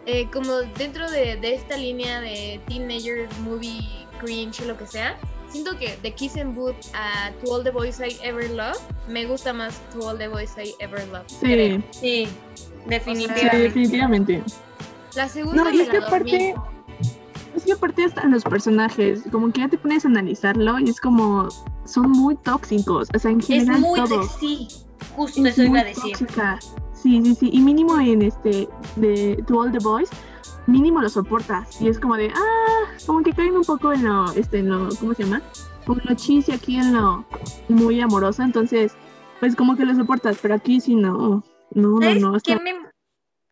eh, 0.06 0.28
como 0.32 0.52
dentro 0.78 1.10
de, 1.10 1.36
de 1.36 1.54
esta 1.54 1.76
línea 1.76 2.20
de 2.20 2.60
teenager 2.68 3.28
movie 3.42 4.06
cringe 4.20 4.60
o 4.62 4.66
lo 4.66 4.76
que 4.78 4.86
sea, 4.86 5.18
siento 5.50 5.76
que 5.78 5.96
de 6.02 6.12
Kiss 6.14 6.36
and 6.36 6.54
Boot 6.54 6.76
a 6.94 7.30
To 7.44 7.52
All 7.52 7.64
the 7.64 7.70
Boys 7.70 8.00
I 8.00 8.16
Ever 8.22 8.50
Loved 8.50 8.80
me 9.08 9.26
gusta 9.26 9.52
más 9.52 9.80
To 9.92 10.08
All 10.08 10.18
the 10.18 10.28
Boys 10.28 10.52
I 10.62 10.74
Ever 10.80 11.06
Loved. 11.08 11.26
creo. 11.40 11.82
Sí, 11.90 12.00
Sí, 12.00 12.28
sí, 12.86 13.26
definitivamente. 13.60 14.42
La 15.14 15.28
segunda 15.28 15.64
No, 15.64 15.70
y 15.70 15.80
es 15.80 15.88
que 15.88 15.96
aparte, 15.98 16.54
es 17.56 17.64
que 17.64 17.72
aparte 17.72 18.04
están 18.04 18.30
los 18.30 18.44
personajes, 18.44 19.22
como 19.32 19.50
que 19.52 19.60
ya 19.62 19.68
te 19.68 19.78
pones 19.78 20.04
a 20.04 20.08
analizarlo 20.08 20.78
y 20.78 20.88
es 20.90 21.00
como, 21.00 21.48
son 21.84 22.10
muy 22.10 22.36
tóxicos, 22.36 23.08
o 23.14 23.18
sea, 23.18 23.30
en 23.30 23.40
Es 23.40 23.46
general 23.46 23.80
muy 23.80 23.98
todo. 24.00 24.20
de 24.20 24.26
sí, 24.38 24.68
justo 25.16 25.40
es 25.40 25.52
eso 25.54 25.62
iba 25.62 25.70
muy 25.70 25.80
a 25.80 25.84
decir. 25.84 26.02
tóxica. 26.18 26.58
Sí, 27.02 27.20
sí, 27.24 27.34
sí, 27.34 27.50
y 27.52 27.60
mínimo 27.60 27.98
en 28.00 28.22
este, 28.22 28.68
de 28.96 29.42
To 29.46 29.58
All 29.60 29.72
the 29.72 29.78
Boys, 29.78 30.10
mínimo 30.66 31.00
lo 31.00 31.08
soportas, 31.08 31.80
y 31.80 31.88
es 31.88 31.98
como 32.00 32.16
de, 32.16 32.30
ah, 32.34 32.84
como 33.06 33.22
que 33.22 33.32
caen 33.32 33.56
un 33.56 33.64
poco 33.64 33.92
en 33.92 34.04
lo, 34.04 34.30
este, 34.32 34.58
en 34.58 34.68
lo, 34.70 34.88
¿cómo 34.96 35.14
se 35.14 35.22
llama? 35.24 35.40
Como 35.86 36.00
lo 36.04 36.14
chis 36.14 36.48
y 36.48 36.52
aquí 36.52 36.76
en 36.76 36.92
lo 36.92 37.24
muy 37.68 38.00
amoroso, 38.00 38.42
entonces, 38.42 38.92
pues 39.40 39.54
como 39.54 39.76
que 39.76 39.84
lo 39.84 39.94
soportas, 39.94 40.38
pero 40.42 40.54
aquí 40.54 40.80
sí 40.80 40.94
no, 40.94 41.44
no, 41.72 41.88
no, 41.88 42.00
¿Sabes 42.00 42.22
no, 42.22 42.32
qué 42.40 42.52
está- 42.52 42.62
me... 42.64 42.74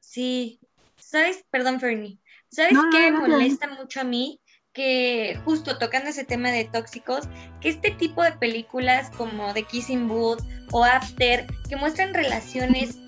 Sí, 0.00 0.60
¿sabes? 0.96 1.44
Perdón, 1.50 1.78
Fernie. 1.80 2.18
¿Sabes 2.50 2.72
No, 2.72 2.84
qué 2.90 3.10
no, 3.10 3.22
me 3.22 3.28
molesta 3.28 3.68
mucho 3.68 4.00
a 4.00 4.04
mí? 4.04 4.40
Que 4.72 5.38
justo 5.44 5.78
tocando 5.78 6.10
ese 6.10 6.24
tema 6.24 6.50
de 6.50 6.64
tóxicos, 6.64 7.28
que 7.60 7.68
este 7.70 7.90
tipo 7.92 8.22
de 8.22 8.32
películas 8.32 9.10
como 9.16 9.52
The 9.54 9.62
Kissing 9.64 10.08
Booth 10.08 10.40
o 10.72 10.84
After, 10.84 11.46
que 11.68 11.76
muestran 11.76 12.12
relaciones 12.14 12.98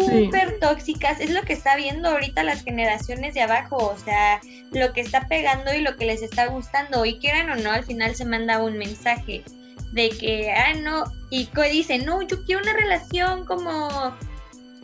súper 0.00 0.58
tóxicas, 0.58 1.20
es 1.20 1.30
lo 1.30 1.42
que 1.42 1.52
está 1.52 1.76
viendo 1.76 2.08
ahorita 2.08 2.42
las 2.42 2.62
generaciones 2.62 3.34
de 3.34 3.42
abajo, 3.42 3.76
o 3.76 3.98
sea, 3.98 4.40
lo 4.70 4.92
que 4.92 5.00
está 5.00 5.26
pegando 5.28 5.72
y 5.74 5.80
lo 5.80 5.96
que 5.96 6.06
les 6.06 6.22
está 6.22 6.46
gustando, 6.46 7.04
y 7.04 7.18
quieran 7.18 7.50
o 7.50 7.56
no, 7.56 7.70
al 7.70 7.84
final 7.84 8.14
se 8.14 8.24
manda 8.24 8.62
un 8.62 8.78
mensaje 8.78 9.44
de 9.92 10.08
que, 10.10 10.52
ah, 10.52 10.74
no, 10.74 11.04
y 11.30 11.48
dice, 11.70 11.98
no, 11.98 12.22
yo 12.22 12.44
quiero 12.44 12.62
una 12.62 12.72
relación 12.72 13.44
como 13.44 14.16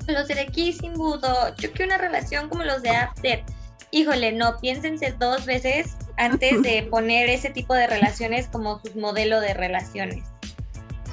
los 0.07 0.29
de 0.29 0.35
The 0.35 0.47
Kissing 0.47 0.95
Booth, 0.95 1.25
o 1.25 1.55
yo 1.57 1.73
quiero 1.73 1.87
una 1.87 1.99
relación 1.99 2.49
como 2.49 2.65
los 2.65 2.83
de 2.83 2.91
After. 2.91 3.45
Híjole, 3.91 4.33
no, 4.33 4.59
piénsense 4.59 5.13
dos 5.19 5.47
veces 5.47 5.97
antes 6.17 6.63
de 6.63 6.83
poner 6.91 7.29
ese 7.31 7.51
tipo 7.51 7.75
de 7.75 7.87
relaciones 7.87 8.49
como 8.49 8.81
su 8.81 8.99
modelo 8.99 9.41
de 9.41 9.55
relaciones. 9.55 10.25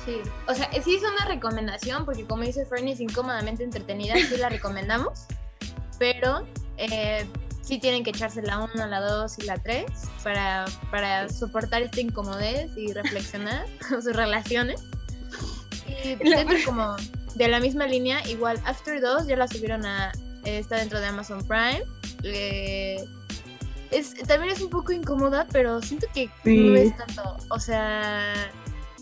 Sí, 0.05 0.21
o 0.47 0.53
sea, 0.53 0.69
sí 0.83 0.95
es 0.95 1.01
una 1.01 1.25
recomendación 1.27 2.05
porque 2.05 2.25
como 2.25 2.43
dice 2.43 2.65
Fernie 2.65 2.93
es 2.93 3.00
incómodamente 3.00 3.63
entretenida, 3.63 4.13
sí 4.15 4.38
la 4.38 4.50
recomendamos, 4.50 5.25
pero 6.00 6.45
eh, 6.77 7.25
sí 7.63 7.79
tienen 7.79 8.03
que 8.03 8.12
echarse 8.12 8.41
la 8.43 8.59
1, 8.59 8.85
la 8.88 9.01
2 9.01 9.39
y 9.39 9.41
la 9.45 9.57
3 9.57 9.85
para, 10.24 10.65
para 10.91 11.27
soportar 11.29 11.81
esta 11.81 12.01
incomodez 12.01 12.69
y 12.77 12.93
reflexionar 12.93 13.65
sus 13.89 14.05
relaciones. 14.15 14.83
Y 16.03 16.15
La 16.29 16.38
dentro 16.43 16.57
como 16.65 16.95
de 17.35 17.47
la 17.47 17.59
misma 17.59 17.88
línea, 17.88 18.25
igual 18.27 18.59
After 18.65 19.01
2 19.01 19.25
ya 19.27 19.35
la 19.35 19.47
subieron 19.47 19.85
a, 19.85 20.12
eh, 20.43 20.59
está 20.59 20.77
dentro 20.77 21.00
de 21.00 21.07
Amazon 21.07 21.43
Prime. 21.47 21.81
eh, 22.24 23.03
es, 23.91 24.13
también 24.27 24.51
es 24.53 24.62
un 24.62 24.69
poco 24.69 24.91
incómoda, 24.91 25.47
pero 25.51 25.81
siento 25.81 26.07
que 26.13 26.29
Sí. 26.43 26.57
no 26.69 26.75
es 26.75 26.95
tanto. 26.97 27.38
O 27.50 27.59
sea, 27.59 28.33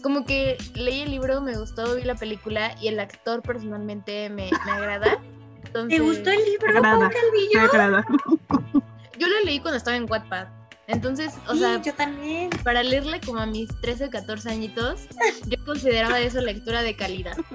como 0.03 0.25
que 0.25 0.57
leí 0.75 1.01
el 1.01 1.11
libro, 1.11 1.41
me 1.41 1.57
gustó, 1.57 1.95
vi 1.95 2.03
la 2.03 2.15
película 2.15 2.75
y 2.79 2.89
el 2.89 2.99
actor 2.99 3.41
personalmente 3.41 4.29
me, 4.29 4.51
me 4.65 4.71
agrada. 4.71 5.17
¿Te 5.63 5.67
Entonces, 5.67 6.01
gustó 6.01 6.29
el 6.29 6.43
libro, 6.45 6.69
agrada. 6.77 7.09
Calvillo? 7.09 7.61
agrada. 7.61 8.05
Yo 9.17 9.27
lo 9.27 9.39
leí 9.45 9.59
cuando 9.59 9.77
estaba 9.77 9.95
en 9.97 10.05
Wattpad. 10.09 10.47
Entonces, 10.87 11.33
o 11.47 11.53
Sí, 11.53 11.59
sea, 11.59 11.81
yo 11.81 11.93
también. 11.93 12.49
para 12.63 12.83
leerle 12.83 13.21
como 13.21 13.39
a 13.39 13.45
mis 13.45 13.69
13 13.81 14.05
o 14.05 14.09
14 14.09 14.49
añitos, 14.49 15.07
yo 15.47 15.63
consideraba 15.63 16.19
eso 16.19 16.41
lectura 16.41 16.81
de 16.83 16.95
calidad. 16.95 17.37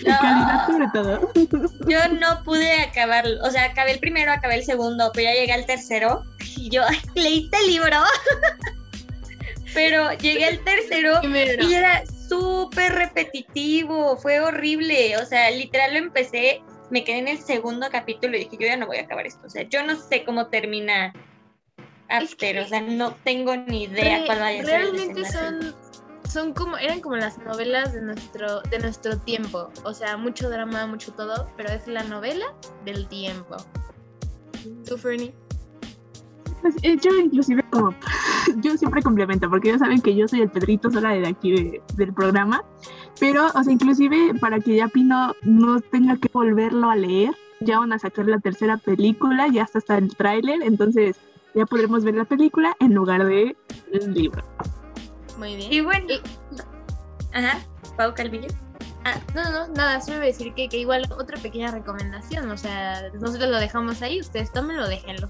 Y 0.00 0.04
calidad 0.04 0.66
sobre 0.66 0.86
todo. 0.94 1.32
Yo 1.88 2.08
no 2.18 2.42
pude 2.44 2.80
acabarlo, 2.80 3.42
o 3.44 3.50
sea, 3.50 3.64
acabé 3.64 3.92
el 3.92 3.98
primero, 4.00 4.32
acabé 4.32 4.54
el 4.56 4.64
segundo, 4.64 5.10
pero 5.12 5.28
ya 5.30 5.34
llegué 5.38 5.52
al 5.52 5.66
tercero 5.66 6.22
y 6.56 6.70
yo, 6.70 6.82
"Ay, 6.88 6.98
¿leíste 7.14 7.56
el 7.58 7.66
libro? 7.66 7.96
Pero 9.74 10.12
llegué 10.14 10.44
al 10.46 10.60
tercero 10.64 11.14
Primero. 11.20 11.64
y 11.64 11.74
era 11.74 12.02
súper 12.28 12.92
repetitivo, 12.92 14.16
fue 14.16 14.40
horrible, 14.40 15.16
o 15.16 15.24
sea, 15.26 15.50
literal 15.50 15.92
lo 15.92 15.98
empecé, 15.98 16.62
me 16.90 17.04
quedé 17.04 17.18
en 17.18 17.28
el 17.28 17.38
segundo 17.38 17.86
capítulo 17.90 18.36
y 18.36 18.40
dije, 18.44 18.56
yo 18.60 18.66
ya 18.66 18.76
no 18.76 18.86
voy 18.86 18.98
a 18.98 19.02
acabar 19.02 19.26
esto, 19.26 19.46
o 19.46 19.50
sea, 19.50 19.62
yo 19.62 19.84
no 19.84 19.96
sé 19.96 20.24
cómo 20.24 20.48
termina 20.48 21.12
After, 22.10 22.54
que- 22.54 22.60
o 22.60 22.66
sea, 22.66 22.80
no 22.80 23.14
tengo 23.24 23.54
ni 23.56 23.84
idea 23.84 24.20
Re- 24.20 24.26
cuál 24.26 24.38
vaya 24.40 24.62
a 24.62 24.64
ser 24.64 24.80
realmente 24.80 25.24
son 25.30 25.74
son 26.28 26.52
como 26.52 26.76
eran 26.76 27.00
como 27.00 27.16
las 27.16 27.38
novelas 27.38 27.94
de 27.94 28.02
nuestro 28.02 28.60
de 28.62 28.78
nuestro 28.80 29.18
tiempo. 29.18 29.70
O 29.84 29.94
sea 29.94 30.18
mucho 30.18 30.50
drama 30.50 30.86
mucho 30.86 31.12
todo 31.14 31.50
pero 31.56 31.70
es 31.70 31.86
la 31.86 32.02
novela 32.04 32.54
del 32.84 33.08
tiempo. 33.08 33.56
Tú 34.86 34.98
Fernie 34.98 35.32
Pues, 36.60 36.74
eh, 36.82 36.98
yo 37.02 37.10
inclusive 37.14 37.62
como 37.70 37.94
yo 38.62 38.76
siempre 38.76 39.02
complemento 39.02 39.48
porque 39.50 39.68
ya 39.68 39.78
saben 39.78 40.00
que 40.00 40.14
yo 40.14 40.28
soy 40.28 40.40
el 40.42 40.50
Pedrito 40.50 40.90
sola 40.90 41.10
de 41.10 41.26
aquí 41.26 41.52
de- 41.52 41.82
del 41.94 42.12
programa 42.12 42.62
pero 43.20 43.46
o 43.54 43.62
sea 43.64 43.72
inclusive 43.72 44.34
para 44.40 44.60
que 44.60 44.76
ya 44.76 44.88
Pino 44.88 45.34
no 45.42 45.80
tenga 45.80 46.16
que 46.16 46.28
volverlo 46.32 46.90
a 46.90 46.96
leer 46.96 47.34
ya 47.60 47.78
van 47.78 47.92
a 47.92 47.98
sacar 47.98 48.26
la 48.26 48.38
tercera 48.38 48.76
película 48.76 49.48
ya 49.48 49.64
hasta 49.64 49.78
está 49.78 49.98
el 49.98 50.14
tráiler 50.16 50.62
entonces 50.62 51.16
ya 51.54 51.66
podremos 51.66 52.04
ver 52.04 52.14
la 52.14 52.24
película 52.24 52.76
en 52.80 52.94
lugar 52.94 53.24
de 53.26 53.56
el 53.92 54.14
libro 54.14 54.42
muy 55.38 55.56
bien 55.56 55.72
Y 55.72 55.80
bueno, 55.80 56.06
Y- 56.08 56.20
ajá, 57.32 57.58
Pau 57.96 58.12
Calvillo. 58.14 58.48
Ah, 59.04 59.14
no, 59.34 59.44
no, 59.44 59.50
no, 59.68 59.74
nada, 59.74 60.00
solo 60.00 60.16
iba 60.16 60.24
a 60.24 60.26
decir 60.26 60.52
que, 60.54 60.68
que 60.68 60.78
igual 60.78 61.04
otra 61.16 61.38
pequeña 61.40 61.70
recomendación, 61.70 62.50
o 62.50 62.56
sea, 62.56 63.08
nosotros 63.20 63.48
lo 63.48 63.58
dejamos 63.58 64.02
ahí, 64.02 64.20
ustedes 64.20 64.52
tómenlo, 64.52 64.86
déjenlo. 64.88 65.28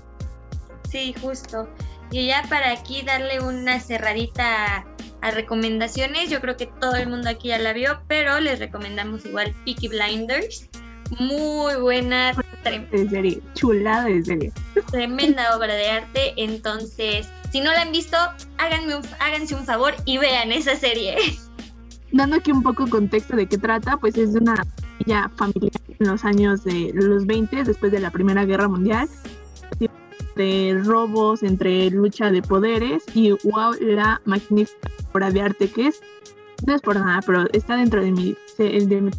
Sí, 0.91 1.15
justo. 1.21 1.69
Y 2.11 2.27
ya 2.27 2.43
para 2.49 2.73
aquí 2.73 3.03
darle 3.03 3.41
una 3.41 3.81
cerradita 3.81 4.87
a, 5.21 5.31
recomendaciones, 5.31 6.31
yo 6.31 6.41
creo 6.41 6.57
que 6.57 6.67
todo 6.67 6.95
el 6.97 7.09
mundo 7.09 7.29
aquí 7.29 7.49
ya 7.49 7.59
la 7.59 7.73
vio, 7.73 8.01
pero 8.09 8.41
les 8.41 8.59
recomendamos 8.59 9.27
igual 9.27 9.55
Peaky 9.65 9.89
Blinders. 9.89 10.69
Muy 11.19 11.75
buena, 11.81 12.35
de 12.65 13.09
serie 13.09 13.41
chulada 13.55 14.05
de 14.05 14.23
serie 14.23 14.53
tremenda 14.91 15.57
obra 15.57 15.75
de 15.75 15.89
arte. 15.89 16.35
Entonces, 16.37 17.27
si 17.51 17.61
no 17.61 17.73
la 17.73 17.83
han 17.83 17.93
visto, 17.93 18.17
háganme 18.59 18.97
un- 18.97 19.07
háganse 19.19 19.55
un 19.55 19.65
favor 19.65 19.95
y 20.05 20.19
vean 20.19 20.53
esa 20.53 20.77
serie. 20.77 21.17
dando 22.13 22.37
aquí 22.37 22.53
un 22.53 22.63
poco 22.63 22.87
contexto 22.89 23.37
de 23.37 23.47
qué 23.47 23.59
trata, 23.59 23.97
pues 23.97 24.17
es 24.17 24.33
de 24.35 24.41
una 24.41 24.57
familia 24.57 25.31
familiar 25.37 25.73
en 25.99 26.09
los 26.09 26.25
años 26.25 26.65
de 26.65 26.91
los 26.95 27.27
20, 27.27 27.65
después 27.65 27.93
de 27.93 28.01
la 28.01 28.11
Primera 28.11 28.45
Guerra 28.45 28.69
Mundial, 28.69 29.09
de 30.39 30.81
robos, 30.85 31.43
entre 31.43 31.91
lucha 31.91 32.31
de 32.31 32.41
poderes 32.41 33.05
y 33.13 33.33
wow, 33.45 33.75
la 33.81 34.23
magnífica 34.25 34.89
obra 35.13 35.31
de 35.31 35.43
arte 35.43 35.71
que 35.71 35.89
es. 35.89 36.01
No 36.67 36.75
es 36.75 36.81
por 36.81 36.97
nada, 36.97 37.21
pero 37.27 37.47
está 37.53 37.77
dentro 37.77 38.01
de 38.01 38.13
mi, 38.13 38.37
de, 38.57 39.01
mi 39.01 39.11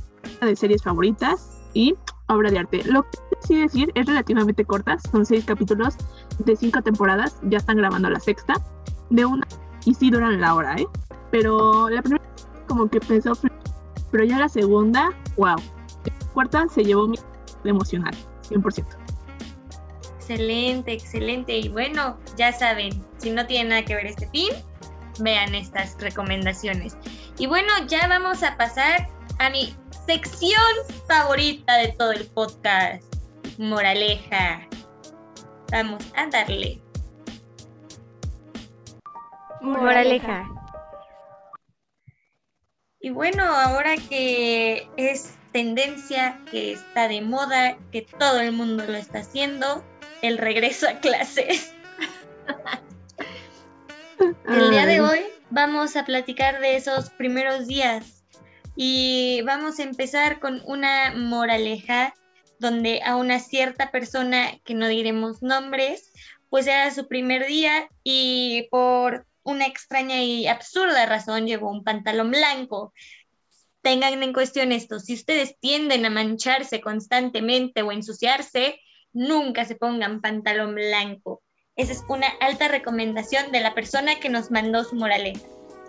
de 0.42 0.56
series 0.56 0.82
favoritas 0.82 1.58
y 1.74 1.96
obra 2.28 2.50
de 2.50 2.60
arte. 2.60 2.84
Lo 2.86 3.04
que 3.04 3.18
sí 3.42 3.60
decir 3.60 3.92
es 3.96 4.06
relativamente 4.06 4.66
corta, 4.66 4.98
son 5.12 5.26
seis 5.26 5.46
capítulos 5.46 5.96
de 6.40 6.56
cinco 6.56 6.82
temporadas, 6.82 7.38
ya 7.44 7.58
están 7.60 7.78
grabando 7.78 8.10
la 8.10 8.20
sexta, 8.20 8.54
de 9.10 9.26
una 9.26 9.46
y 9.86 9.94
sí 9.94 10.10
duran 10.10 10.40
la 10.40 10.56
hora, 10.56 10.76
¿eh? 10.76 10.88
Pero 11.32 11.90
la 11.90 12.02
primera 12.02 12.24
como 12.68 12.90
que 12.90 13.00
pensó, 13.00 13.34
pero 14.12 14.24
ya 14.24 14.38
la 14.38 14.50
segunda, 14.50 15.10
wow. 15.38 15.58
La 16.06 16.32
cuarta 16.34 16.68
se 16.70 16.84
llevó 16.84 17.08
mi 17.08 17.18
emocional, 17.64 18.14
100%. 18.50 19.09
Excelente, 20.30 20.94
excelente. 20.94 21.58
Y 21.58 21.70
bueno, 21.70 22.20
ya 22.38 22.54
saben, 22.54 23.04
si 23.18 23.32
no 23.32 23.48
tiene 23.48 23.70
nada 23.70 23.84
que 23.84 23.96
ver 23.96 24.06
este 24.06 24.30
fin, 24.30 24.52
vean 25.22 25.56
estas 25.56 26.00
recomendaciones. 26.00 26.96
Y 27.40 27.48
bueno, 27.48 27.74
ya 27.88 28.08
vamos 28.08 28.44
a 28.44 28.56
pasar 28.56 29.10
a 29.40 29.50
mi 29.50 29.76
sección 30.06 30.62
favorita 31.08 31.78
de 31.78 31.94
todo 31.94 32.12
el 32.12 32.28
podcast, 32.28 33.04
moraleja. 33.58 34.68
Vamos 35.72 36.06
a 36.16 36.28
darle. 36.28 36.80
Moraleja. 39.62 40.48
Y 43.00 43.10
bueno, 43.10 43.44
ahora 43.44 43.96
que 43.98 44.88
es 44.96 45.40
tendencia, 45.54 46.40
que 46.52 46.74
está 46.74 47.08
de 47.08 47.22
moda, 47.22 47.80
que 47.92 48.04
todo 48.04 48.42
el 48.42 48.52
mundo 48.52 48.86
lo 48.86 48.96
está 48.96 49.22
haciendo, 49.22 49.84
el 50.22 50.38
regreso 50.38 50.88
a 50.88 51.00
clases. 51.00 51.74
El 54.48 54.72
día 54.72 54.86
de 54.86 55.00
hoy 55.00 55.20
vamos 55.50 55.96
a 55.96 56.06
platicar 56.06 56.60
de 56.60 56.76
esos 56.76 57.10
primeros 57.12 57.68
días 57.68 58.24
y 58.76 59.42
vamos 59.46 59.80
a 59.80 59.84
empezar 59.84 60.40
con 60.40 60.62
una 60.66 61.14
moraleja 61.16 62.14
donde 62.60 63.02
a 63.04 63.16
una 63.16 63.40
cierta 63.40 63.92
persona 63.92 64.60
que 64.66 64.74
no 64.74 64.88
diremos 64.88 65.42
nombres, 65.42 66.12
pues 66.50 66.68
era 66.68 66.92
su 66.92 67.08
primer 67.08 67.48
día 67.48 67.90
y 68.04 68.68
por 68.70 69.26
una 69.44 69.66
extraña 69.66 70.22
y 70.22 70.48
absurda 70.48 71.06
razón 71.06 71.48
llevó 71.48 71.72
un 71.72 71.84
pantalón 71.84 72.32
blanco. 72.32 72.94
Tengan 73.82 74.22
en 74.22 74.34
cuestión 74.34 74.74
esto, 74.74 75.00
si 75.00 75.14
ustedes 75.14 75.58
tienden 75.60 76.06
a 76.06 76.10
mancharse 76.10 76.82
constantemente 76.82 77.82
o 77.82 77.94
ensuciarse, 77.94 78.82
nunca 79.14 79.66
se 79.66 79.76
pongan 79.76 80.22
pantalón 80.22 80.76
blanco. 80.76 81.42
Esa 81.76 81.94
es 81.94 82.04
una 82.10 82.28
alta 82.42 82.68
recomendación 82.68 83.52
de 83.52 83.62
la 83.62 83.74
persona 83.74 84.20
que 84.20 84.30
nos 84.30 84.52
mandó 84.52 84.84
su 84.84 84.96
moraleja. 84.96 85.40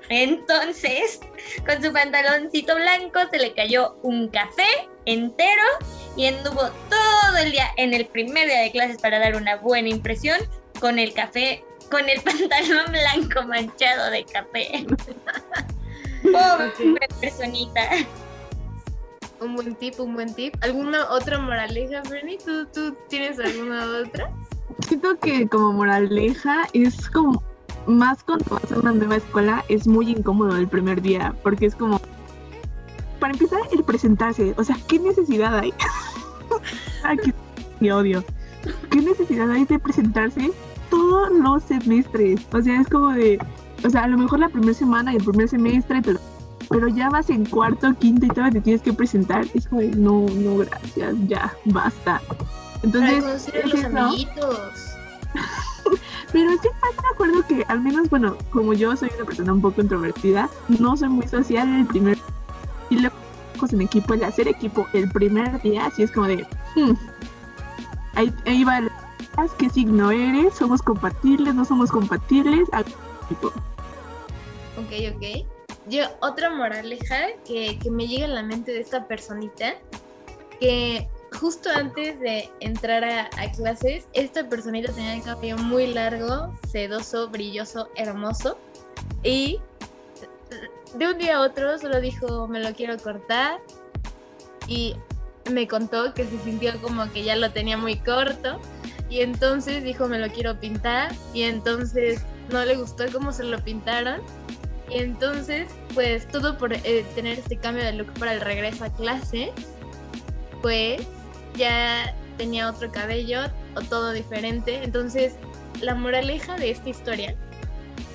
Entonces, 0.09 1.21
con 1.67 1.83
su 1.83 1.93
pantaloncito 1.93 2.75
blanco 2.75 3.21
se 3.31 3.39
le 3.39 3.55
cayó 3.55 3.97
un 4.03 4.29
café 4.29 4.89
entero 5.07 5.63
y 6.17 6.27
anduvo 6.27 6.63
todo 6.89 7.37
el 7.43 7.53
día 7.53 7.69
en 7.77 7.95
el 7.95 8.07
primer 8.07 8.47
día 8.47 8.61
de 8.61 8.73
clases 8.73 8.99
para 8.99 9.19
dar 9.19 9.37
una 9.37 9.57
buena 9.57 9.89
impresión 9.89 10.39
con 10.81 10.99
el 10.99 11.13
café, 11.13 11.65
con 11.91 12.09
el 12.09 12.21
pantalón 12.23 12.93
blanco 12.93 13.43
manchado 13.47 14.11
de 14.11 14.25
café. 14.25 14.87
Pobre 16.23 17.09
personita. 17.21 17.89
Un 19.41 19.55
buen 19.55 19.75
tip, 19.75 19.99
un 19.99 20.15
buen 20.15 20.35
tip. 20.35 20.55
¿Alguna 20.63 21.11
otra 21.11 21.39
moraleja, 21.39 22.03
Bernie? 22.11 22.39
¿Tú, 22.45 22.67
¿Tú 22.67 22.95
tienes 23.09 23.39
alguna 23.39 23.87
otra? 24.03 24.31
Siento 24.87 25.19
que 25.19 25.49
como 25.49 25.73
moraleja 25.73 26.69
es 26.73 27.09
como 27.11 27.43
más 27.87 28.23
cuando 28.23 28.45
vas 28.51 28.71
a 28.71 28.79
una 28.79 28.93
nueva 28.93 29.17
escuela 29.17 29.65
es 29.69 29.87
muy 29.87 30.11
incómodo 30.11 30.57
el 30.57 30.69
primer 30.69 31.01
día 31.01 31.35
porque 31.43 31.67
es 31.67 31.75
como 31.75 32.01
para 33.19 33.33
empezar 33.33 33.61
el 33.73 33.85
presentarse, 33.85 34.55
o 34.57 34.65
sea, 34.65 34.77
¿qué 34.89 34.99
necesidad 34.99 35.59
hay? 35.59 35.73
Ay, 37.05 37.19
qué, 37.19 37.35
qué 37.79 37.93
odio. 37.93 38.25
¿Qué 38.91 39.01
necesidad 39.01 39.51
hay 39.51 39.65
de 39.65 39.79
presentarse 39.79 40.51
todos 40.89 41.31
los 41.31 41.63
semestres? 41.65 42.41
O 42.53 42.61
sea, 42.61 42.81
es 42.81 42.89
como 42.89 43.13
de, 43.13 43.39
o 43.85 43.91
sea, 43.91 44.05
a 44.05 44.09
lo 44.09 44.19
mejor 44.19 44.41
la 44.41 44.49
primera 44.49 44.75
semana 44.75 45.13
y 45.13 45.17
el 45.17 45.25
primer 45.25 45.49
semestre, 45.49 46.01
pero 46.03 46.19
pero 46.71 46.87
ya 46.87 47.11
vas 47.11 47.29
en 47.31 47.45
cuarto, 47.45 47.93
quinto 47.99 48.27
y 48.27 48.29
todavía 48.29 48.53
te 48.53 48.61
tienes 48.61 48.81
que 48.83 48.93
presentar. 48.93 49.45
Es 49.55 49.67
como, 49.67 49.81
de, 49.81 49.89
no, 49.89 50.27
no, 50.37 50.59
gracias, 50.59 51.17
ya, 51.27 51.53
basta. 51.65 52.23
Para 52.29 52.81
Entonces, 52.85 53.25
conocer 53.25 53.57
a 53.57 53.59
es 53.59 53.65
los 53.65 53.75
eso. 53.75 53.99
amiguitos. 53.99 54.71
Pero 56.33 56.51
sí 56.53 56.69
estás 56.69 57.03
de 57.03 57.09
acuerdo 57.13 57.47
que, 57.49 57.65
al 57.67 57.81
menos, 57.81 58.09
bueno, 58.09 58.37
como 58.51 58.73
yo 58.73 58.97
soy 58.97 59.11
una 59.17 59.25
persona 59.25 59.53
un 59.53 59.61
poco 59.61 59.81
introvertida, 59.81 60.49
no 60.69 60.97
soy 60.97 61.09
muy 61.09 61.27
social 61.27 61.69
el 61.75 61.87
primer 61.87 62.17
y 62.89 63.01
luego 63.01 63.17
en 63.73 63.81
equipo, 63.83 64.15
el 64.15 64.25
hacer 64.25 64.49
equipo 64.49 64.87
el 64.95 65.11
primer 65.11 65.61
día, 65.61 65.87
así 65.87 66.05
es 66.05 66.13
como 66.13 66.29
de, 66.29 66.47
hmm, 66.77 66.93
ahí, 68.15 68.33
ahí 68.47 68.65
va, 68.65 68.81
¿qué 69.59 69.69
signo 69.69 70.11
eres? 70.13 70.55
¿Somos 70.55 70.81
compatibles? 70.83 71.55
¿No 71.55 71.65
somos 71.65 71.91
compatibles? 71.91 72.69
Ah, 72.73 72.85
tipo, 73.29 73.49
Ok, 74.79 75.15
ok. 75.15 75.60
Yo, 75.91 76.05
otra 76.21 76.51
moraleja 76.51 77.31
que, 77.45 77.77
que 77.81 77.91
me 77.91 78.07
llega 78.07 78.27
a 78.27 78.29
la 78.29 78.45
mente 78.45 78.71
de 78.71 78.81
esta 78.81 79.09
personita, 79.09 79.75
que 80.61 81.09
justo 81.33 81.69
antes 81.69 82.21
de 82.21 82.49
entrar 82.61 83.03
a, 83.03 83.29
a 83.37 83.51
clases, 83.51 84.07
esta 84.13 84.49
personita 84.49 84.93
tenía 84.93 85.17
el 85.17 85.23
cabello 85.23 85.59
muy 85.59 85.89
largo, 85.89 86.57
sedoso, 86.71 87.29
brilloso, 87.29 87.89
hermoso, 87.97 88.57
y 89.25 89.59
de 90.95 91.09
un 91.09 91.19
día 91.19 91.39
a 91.39 91.41
otro 91.41 91.77
solo 91.79 92.01
dijo, 92.01 92.47
me 92.47 92.61
lo 92.61 92.73
quiero 92.73 92.97
cortar, 92.97 93.61
y 94.69 94.95
me 95.51 95.67
contó 95.67 96.15
que 96.15 96.25
se 96.25 96.39
sintió 96.41 96.81
como 96.81 97.11
que 97.13 97.25
ya 97.25 97.35
lo 97.35 97.51
tenía 97.51 97.77
muy 97.77 97.97
corto, 97.97 98.61
y 99.09 99.23
entonces 99.23 99.83
dijo, 99.83 100.07
me 100.07 100.21
lo 100.21 100.29
quiero 100.29 100.61
pintar, 100.61 101.13
y 101.35 101.43
entonces 101.43 102.23
no 102.53 102.65
le 102.65 102.77
gustó 102.77 103.07
cómo 103.13 103.33
se 103.33 103.43
lo 103.43 103.59
pintaron, 103.65 104.21
y 104.89 104.99
entonces, 104.99 105.71
pues 105.95 106.27
todo 106.29 106.57
por 106.59 106.73
eh, 106.73 107.05
tener 107.15 107.39
este 107.39 107.57
cambio 107.57 107.85
de 107.85 107.93
look 107.93 108.13
para 108.19 108.35
el 108.35 108.41
regreso 108.41 108.85
a 108.85 108.91
clase, 108.91 109.53
pues 110.63 111.03
ya 111.55 112.15
tenía 112.37 112.69
otro 112.71 112.91
cabello 112.91 113.41
o 113.75 113.81
todo 113.83 114.13
diferente. 114.13 114.83
Entonces, 114.83 115.35
la 115.81 115.95
moraleja 115.95 116.57
de 116.57 116.71
esta 116.71 116.89
historia 116.89 117.35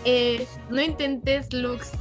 es 0.03 0.47
no 0.69 0.81
intentes 0.81 1.51
looks 1.53 1.91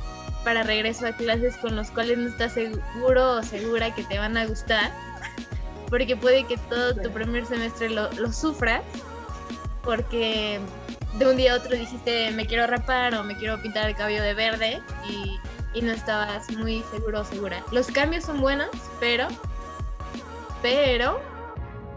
para 0.44 0.62
regreso 0.62 1.06
a 1.06 1.12
clases 1.12 1.56
con 1.56 1.74
los 1.74 1.90
cuales 1.90 2.18
no 2.18 2.28
estás 2.28 2.52
seguro 2.52 3.36
o 3.36 3.42
segura 3.42 3.94
que 3.94 4.04
te 4.04 4.18
van 4.18 4.36
a 4.36 4.46
gustar, 4.46 4.92
porque 5.88 6.16
puede 6.16 6.44
que 6.44 6.56
todo 6.68 6.94
tu 6.94 7.10
primer 7.10 7.46
semestre 7.46 7.88
lo, 7.88 8.12
lo 8.12 8.30
sufras, 8.32 8.82
porque 9.82 10.60
de 11.18 11.26
un 11.26 11.36
día 11.36 11.54
a 11.54 11.56
otro 11.56 11.76
dijiste 11.76 12.30
me 12.32 12.46
quiero 12.46 12.66
rapar 12.66 13.14
o 13.14 13.24
me 13.24 13.36
quiero 13.36 13.60
pintar 13.62 13.88
el 13.88 13.96
cabello 13.96 14.22
de 14.22 14.34
verde 14.34 14.82
y, 15.08 15.38
y 15.74 15.82
no 15.82 15.92
estabas 15.92 16.50
muy 16.52 16.82
seguro 16.90 17.20
o 17.20 17.24
segura. 17.24 17.62
Los 17.72 17.88
cambios 17.88 18.24
son 18.24 18.40
buenos, 18.40 18.70
pero, 19.00 19.28
pero, 20.62 21.20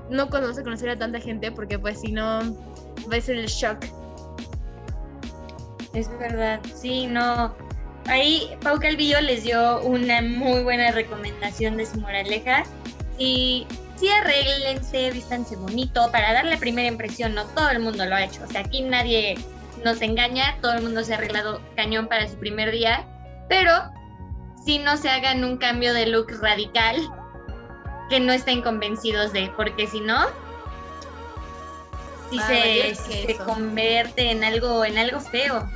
no 0.10 0.30
conoce 0.30 0.63
conocer 0.63 0.90
a 0.90 0.98
tanta 0.98 1.20
gente 1.20 1.52
porque 1.52 1.78
pues 1.78 2.02
si 2.02 2.12
no, 2.12 2.40
va 3.12 3.18
a 3.18 3.22
ser 3.22 3.38
el 3.38 3.48
shock. 3.48 3.86
Es 5.94 6.10
verdad, 6.20 6.60
sí, 6.76 7.08
no. 7.08 7.56
Ahí 8.08 8.50
Pau 8.62 8.80
Calvillo 8.80 9.20
les 9.22 9.44
dio 9.44 9.82
una 9.82 10.22
muy 10.22 10.63
buena 10.63 10.92
recomendación 10.92 11.78
de 11.78 11.86
su 11.86 12.00
moraleja. 12.00 12.63
Y 13.18 13.66
sí, 13.98 14.08
arréglense, 14.10 15.12
vístanse 15.12 15.56
bonito 15.56 16.10
para 16.12 16.34
dar 16.34 16.46
la 16.46 16.58
primera 16.58 16.88
impresión. 16.88 17.36
No 17.36 17.46
todo 17.48 17.70
el 17.70 17.80
mundo 17.80 18.06
lo 18.06 18.16
ha 18.16 18.24
hecho. 18.24 18.44
O 18.44 18.48
sea, 18.48 18.62
aquí 18.62 18.82
nadie 18.82 19.38
nos 19.84 20.02
engaña. 20.02 20.58
Todo 20.62 20.74
el 20.74 20.84
mundo 20.84 21.04
se 21.04 21.13
ha 21.13 21.18
arreglado 21.18 21.62
cañón 21.76 22.08
para 22.08 22.28
su 22.28 22.38
primer 22.38 22.72
día. 22.72 23.06
Pero 23.50 23.72
sí 24.66 24.80
no 24.80 24.98
se 24.98 25.10
hagan 25.10 25.44
un 25.44 25.58
cambio 25.58 25.94
de 25.94 26.08
look 26.08 26.28
radical 26.42 26.96
que 28.10 28.20
no 28.20 28.34
estén 28.34 28.62
convencidos 28.62 29.34
de. 29.34 29.52
Porque 29.56 29.88
si 29.88 30.02
no, 30.02 30.28
sí 32.30 32.38
Va 32.38 32.44
a 32.44 32.48
se, 32.48 32.96
se 32.96 33.38
convierte 33.46 34.32
en 34.32 34.44
algo, 34.44 34.84
en 34.86 34.98
algo 34.98 35.20
feo. 35.20 35.70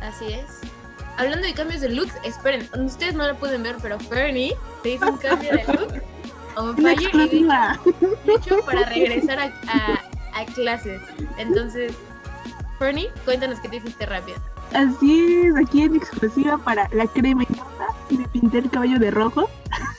Así 0.00 0.32
es. 0.32 0.60
Hablando 1.16 1.46
de 1.48 1.54
cambios 1.54 1.80
de 1.80 1.88
looks, 1.88 2.14
esperen, 2.22 2.68
ustedes 2.84 3.14
no 3.14 3.26
lo 3.26 3.34
pueden 3.36 3.64
ver, 3.64 3.76
pero 3.82 3.98
Fernie 3.98 4.54
se 4.84 4.90
hizo 4.90 5.08
un 5.10 5.16
cambio 5.18 5.50
de 5.52 5.64
look 5.64 6.02
on 6.56 6.76
fire 6.76 7.10
y 7.32 7.42
de 8.24 8.34
hecho, 8.34 8.60
para 8.64 8.84
regresar 8.84 9.40
a, 9.40 9.44
a- 9.68 10.40
a 10.40 10.44
clases. 10.54 11.02
Entonces, 11.36 11.92
Fernie, 12.78 13.10
cuéntanos 13.24 13.58
qué 13.58 13.68
te 13.68 13.76
hiciste 13.78 14.06
rápido. 14.06 14.38
Así 14.74 15.42
es, 15.42 15.56
aquí 15.56 15.82
en 15.82 15.96
exclusiva 15.96 16.58
para 16.58 16.88
la 16.92 17.06
crema 17.06 17.42
y 17.42 17.46
nata. 17.52 18.28
pinté 18.32 18.58
el 18.58 18.70
cabello 18.70 18.98
de 18.98 19.10
rojo. 19.10 19.48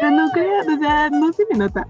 No 0.00 0.30
crean, 0.32 0.68
o 0.70 0.78
sea, 0.78 1.10
no 1.10 1.32
se 1.32 1.44
me 1.50 1.58
nota. 1.58 1.84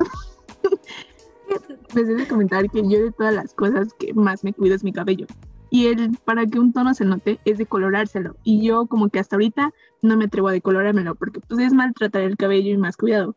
He 1.95 2.05
de 2.05 2.27
comentar 2.27 2.69
que 2.71 2.83
yo 2.89 3.03
de 3.03 3.13
todas 3.13 3.35
las 3.35 3.53
cosas 3.53 3.93
que 3.99 4.15
más 4.15 4.45
me 4.45 4.55
cuido 4.55 4.75
es 4.75 4.83
mi 4.83 4.93
cabello. 4.93 5.27
Y 5.71 5.87
el, 5.87 6.17
para 6.25 6.47
que 6.47 6.59
un 6.59 6.73
tono 6.73 6.95
se 6.95 7.05
note 7.05 7.39
es 7.45 7.59
decolorárselo. 7.59 8.37
Y 8.45 8.67
yo 8.67 8.87
como 8.87 9.09
que 9.11 9.19
hasta 9.19 9.37
ahorita 9.37 9.73
no 10.03 10.17
me 10.17 10.25
atrevo 10.25 10.49
a 10.49 10.53
decolorármelo 10.53 11.15
porque 11.15 11.41
pues 11.41 11.61
es 11.61 11.73
maltratar 11.73 12.23
el 12.23 12.37
cabello 12.37 12.71
y 12.71 12.79
más 12.79 12.97
cuidado. 12.97 13.37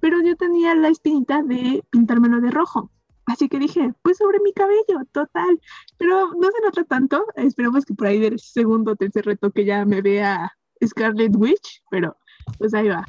Pero 0.00 0.20
yo 0.22 0.36
tenía 0.36 0.74
la 0.74 0.88
espinita 0.88 1.42
de 1.42 1.84
pintármelo 1.90 2.40
de 2.40 2.50
rojo. 2.50 2.90
Así 3.30 3.48
que 3.48 3.60
dije, 3.60 3.92
pues 4.02 4.18
sobre 4.18 4.40
mi 4.40 4.52
cabello, 4.52 5.04
total. 5.12 5.60
Pero 5.96 6.32
no 6.34 6.50
se 6.50 6.60
nota 6.64 6.84
tanto. 6.84 7.24
Esperemos 7.36 7.84
que 7.84 7.94
por 7.94 8.08
ahí 8.08 8.18
del 8.18 8.40
segundo 8.40 8.92
o 8.92 8.96
tercer 8.96 9.24
retoque 9.24 9.64
ya 9.64 9.84
me 9.84 10.02
vea 10.02 10.52
Scarlet 10.84 11.36
Witch. 11.36 11.82
Pero 11.90 12.16
pues 12.58 12.74
ahí 12.74 12.88
va. 12.88 13.06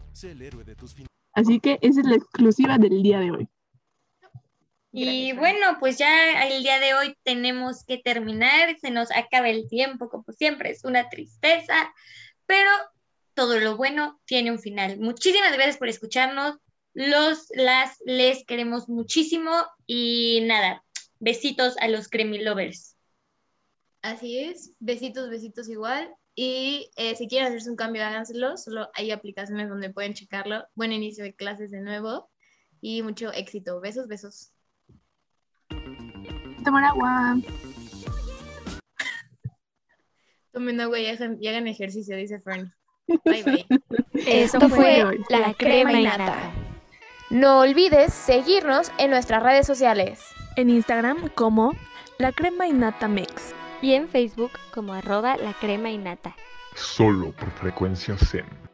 Así 1.33 1.59
que 1.59 1.79
esa 1.81 2.01
es 2.01 2.05
la 2.05 2.15
exclusiva 2.15 2.77
del 2.77 3.01
día 3.01 3.19
de 3.19 3.31
hoy. 3.31 3.49
Y 4.91 5.33
bueno, 5.33 5.77
pues 5.79 5.97
ya 5.97 6.45
el 6.47 6.61
día 6.61 6.79
de 6.79 6.93
hoy 6.93 7.15
tenemos 7.23 7.83
que 7.85 7.97
terminar, 7.97 8.77
se 8.79 8.91
nos 8.91 9.09
acaba 9.11 9.49
el 9.49 9.69
tiempo, 9.69 10.09
como 10.09 10.25
siempre, 10.33 10.71
es 10.71 10.83
una 10.83 11.07
tristeza, 11.09 11.93
pero 12.45 12.69
todo 13.33 13.57
lo 13.57 13.77
bueno 13.77 14.19
tiene 14.25 14.51
un 14.51 14.59
final. 14.59 14.99
Muchísimas 14.99 15.53
gracias 15.53 15.77
por 15.77 15.87
escucharnos, 15.87 16.57
los, 16.93 17.47
las, 17.55 17.97
les 18.05 18.45
queremos 18.45 18.89
muchísimo 18.89 19.51
y 19.85 20.41
nada, 20.43 20.83
besitos 21.19 21.77
a 21.79 21.87
los 21.87 22.09
Creamy 22.09 22.39
Lovers. 22.39 22.97
Así 24.01 24.39
es, 24.39 24.73
besitos, 24.79 25.29
besitos 25.29 25.69
igual. 25.69 26.13
Y 26.33 26.89
eh, 26.95 27.15
si 27.15 27.27
quieren 27.27 27.47
hacerse 27.49 27.69
un 27.69 27.75
cambio, 27.75 28.03
háganselo. 28.03 28.57
Solo 28.57 28.89
hay 28.93 29.11
aplicaciones 29.11 29.69
donde 29.69 29.91
pueden 29.91 30.13
checarlo. 30.13 30.65
Buen 30.75 30.91
inicio 30.91 31.23
de 31.23 31.35
clases 31.35 31.71
de 31.71 31.81
nuevo 31.81 32.29
y 32.79 33.03
mucho 33.03 33.31
éxito. 33.33 33.79
Besos, 33.79 34.07
besos. 34.07 34.51
Tomar 36.63 36.85
agua. 36.85 37.37
Tomen 40.51 40.81
agua 40.81 40.99
y 40.99 41.05
hagan, 41.07 41.37
y 41.39 41.47
hagan 41.47 41.67
ejercicio, 41.67 42.15
dice 42.17 42.39
Fern. 42.41 42.73
Bye, 43.25 43.43
bye. 43.43 43.65
Esto 44.25 44.69
fue 44.69 45.03
La 45.29 45.53
Crema 45.53 45.93
y 45.93 46.03
Nata. 46.03 46.70
No 47.31 47.59
olvides 47.59 48.13
seguirnos 48.13 48.91
en 48.97 49.09
nuestras 49.09 49.41
redes 49.41 49.65
sociales. 49.65 50.19
En 50.57 50.69
Instagram 50.69 51.29
como 51.29 51.73
La 52.17 52.33
Crema 52.33 52.67
y 52.67 52.73
Nata 52.73 53.07
Mix. 53.07 53.55
Y 53.81 53.93
en 53.93 54.09
Facebook 54.09 54.51
como 54.73 54.91
arroba 54.91 55.37
la 55.37 55.53
crema 55.53 55.89
y 55.89 55.97
nata. 55.97 56.35
Solo 56.75 57.31
por 57.31 57.49
frecuencia 57.51 58.17
Zen. 58.17 58.70